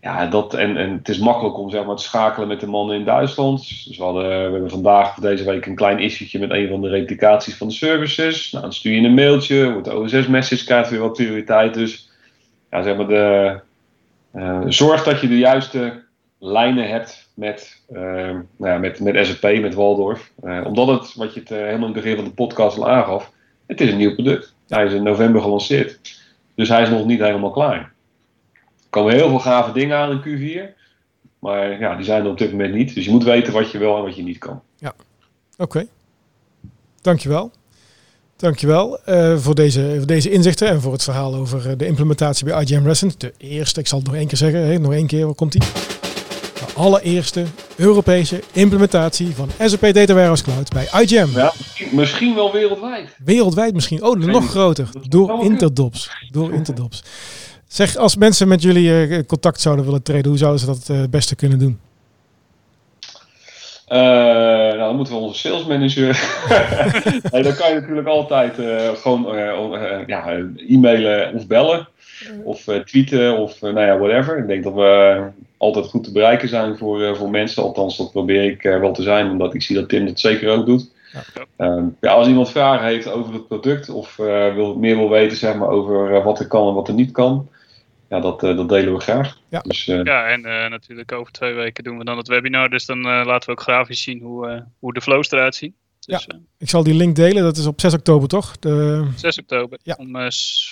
[0.00, 2.96] ja, dat, en, en het is makkelijk om zeg maar, te schakelen met de mannen
[2.96, 3.58] in Duitsland.
[3.68, 6.88] Dus we, hadden, we hebben vandaag deze week een klein issue met een van de
[6.88, 8.52] replicaties van de services.
[8.52, 11.74] Nou, dan stuur je een mailtje, wordt de OSS-message, krijgt weer wat prioriteit.
[11.74, 12.10] Dus
[12.70, 13.60] ja, zeg maar de,
[14.34, 16.02] uh, zorg dat je de juiste
[16.44, 20.32] lijnen hebt met, uh, nou ja, met, met SAP, met Waldorf.
[20.44, 23.32] Uh, omdat het, wat je het helemaal in het begin van de podcast al aangaf,
[23.66, 24.54] het is een nieuw product.
[24.68, 26.20] Hij is in november gelanceerd.
[26.54, 27.92] Dus hij is nog niet helemaal klaar.
[28.52, 30.80] Er komen heel veel gave dingen aan in Q4.
[31.38, 32.94] Maar ja, die zijn er op dit moment niet.
[32.94, 34.62] Dus je moet weten wat je wel en wat je niet kan.
[34.76, 34.94] Ja,
[35.52, 35.62] oké.
[35.62, 35.88] Okay.
[37.00, 37.50] Dankjewel.
[38.36, 42.62] Dankjewel uh, voor, deze, voor deze inzichten en voor het verhaal over de implementatie bij
[42.62, 43.20] IGM Recent.
[43.20, 45.52] De eerste, ik zal het nog één keer zeggen, hè, nog één keer, waar komt
[45.52, 45.91] die?
[46.74, 47.44] Allereerste
[47.76, 51.38] Europese implementatie van SAP Data Warehouse Cloud bij IGM.
[51.38, 51.52] Ja,
[51.90, 53.16] misschien wel wereldwijd.
[53.24, 54.02] Wereldwijd misschien.
[54.02, 54.88] Oh, nog groter.
[55.08, 56.10] Door Interdops.
[56.30, 57.02] Door Interdops.
[57.66, 61.00] Zeg, als mensen met jullie uh, contact zouden willen treden, hoe zouden ze dat uh,
[61.00, 61.80] het beste kunnen doen?
[63.88, 66.24] Uh, nou, dan moeten we onze sales manager.
[67.32, 68.54] nee, dan kan je natuurlijk altijd
[68.98, 69.22] gewoon
[70.06, 71.88] ja, e-mailen of bellen.
[72.44, 74.38] Of tweeten of nou ja, whatever.
[74.38, 75.22] Ik denk dat we
[75.56, 77.62] altijd goed te bereiken zijn voor, voor mensen.
[77.62, 80.66] Althans, dat probeer ik wel te zijn, omdat ik zie dat Tim dat zeker ook
[80.66, 80.90] doet.
[81.56, 81.92] Ja.
[82.00, 85.68] Ja, als iemand vragen heeft over het product of wil, meer wil weten zeg maar,
[85.68, 87.48] over wat er kan en wat er niet kan
[88.12, 89.38] ja, dat, uh, dat delen we graag.
[89.48, 92.70] Ja, dus, uh, ja en uh, natuurlijk over twee weken doen we dan het webinar.
[92.70, 95.74] Dus dan laten we ook grafisch zien hoe, hoe de flows eruit zien.
[96.06, 97.42] Dus, ja, ik zal die link delen.
[97.42, 98.58] Dat is op 6 oktober, toch?
[98.58, 99.06] De...
[99.16, 99.94] 6 oktober, ja.
[99.98, 100.16] om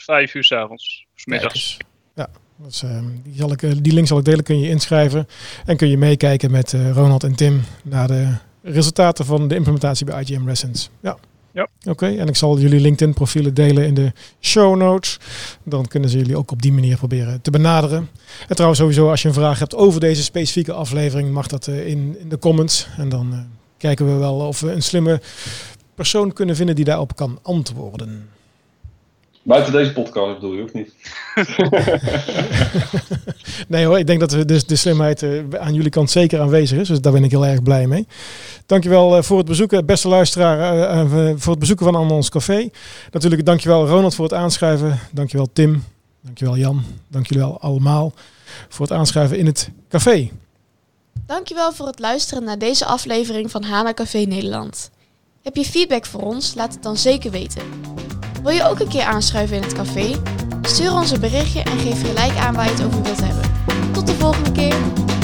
[0.05, 1.77] 5 uur s avonds, s middags.
[2.15, 2.81] Ja, dus,
[3.23, 4.45] die, zal ik, die link zal ik delen.
[4.45, 5.29] Kun je inschrijven.
[5.67, 10.23] En kun je meekijken met Ronald en Tim naar de resultaten van de implementatie bij
[10.23, 10.89] IGM Resonance.
[11.01, 11.19] Ja.
[11.53, 11.69] Ja.
[11.79, 15.19] Oké, okay, en ik zal jullie LinkedIn profielen delen in de show notes.
[15.65, 18.09] Dan kunnen ze jullie ook op die manier proberen te benaderen.
[18.49, 22.17] En trouwens sowieso als je een vraag hebt over deze specifieke aflevering, mag dat in,
[22.19, 22.87] in de comments.
[22.97, 23.39] En dan uh,
[23.81, 25.21] kijken we wel of we een slimme
[25.95, 28.29] persoon kunnen vinden die daarop kan antwoorden.
[29.43, 30.95] Buiten deze podcast bedoel je ook niet.
[33.69, 36.89] Nee hoor, ik denk dat de, de, slimheid eh, aan jullie kant zeker aanwezig is.
[36.89, 38.07] Dus daar ben ik heel erg blij mee.
[38.67, 42.71] Dankjewel eh, voor het bezoeken, beste luisteraar, eh, voor het bezoeken van aan ons café.
[43.11, 44.99] Natuurlijk dankjewel Ronald voor het aanschrijven.
[45.13, 45.85] Dankjewel Tim.
[46.21, 46.83] Dankjewel Jan.
[47.09, 48.13] Dank jullie wel allemaal
[48.69, 50.31] voor het aanschrijven in het café.
[51.27, 54.91] Dankjewel voor het luisteren naar deze aflevering van Hana Café Nederland.
[55.43, 56.55] Heb je feedback voor ons?
[56.55, 57.63] Laat het dan zeker weten.
[58.43, 60.15] Wil je ook een keer aanschuiven in het café?
[60.63, 63.45] Stuur ons een berichtje en geef gelijk aan waar je het over wilt hebben.
[63.93, 64.77] Tot de volgende keer.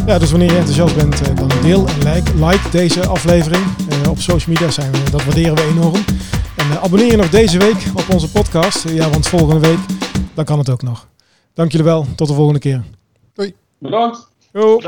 [0.06, 3.64] Ja, dus wanneer je enthousiast bent, eh, dan deel en like, like deze aflevering.
[3.88, 6.04] Eh, op social media zijn we, dat waarderen we enorm.
[6.56, 8.88] En eh, abonneer je nog deze week op onze podcast.
[8.88, 9.78] Ja, want volgende week,
[10.34, 11.08] dan kan het ook nog.
[11.54, 12.06] Dank jullie wel.
[12.16, 12.84] Tot de volgende keer.
[13.78, 14.28] Bedankt.
[14.52, 14.76] Yo.
[14.76, 14.86] Bedankt.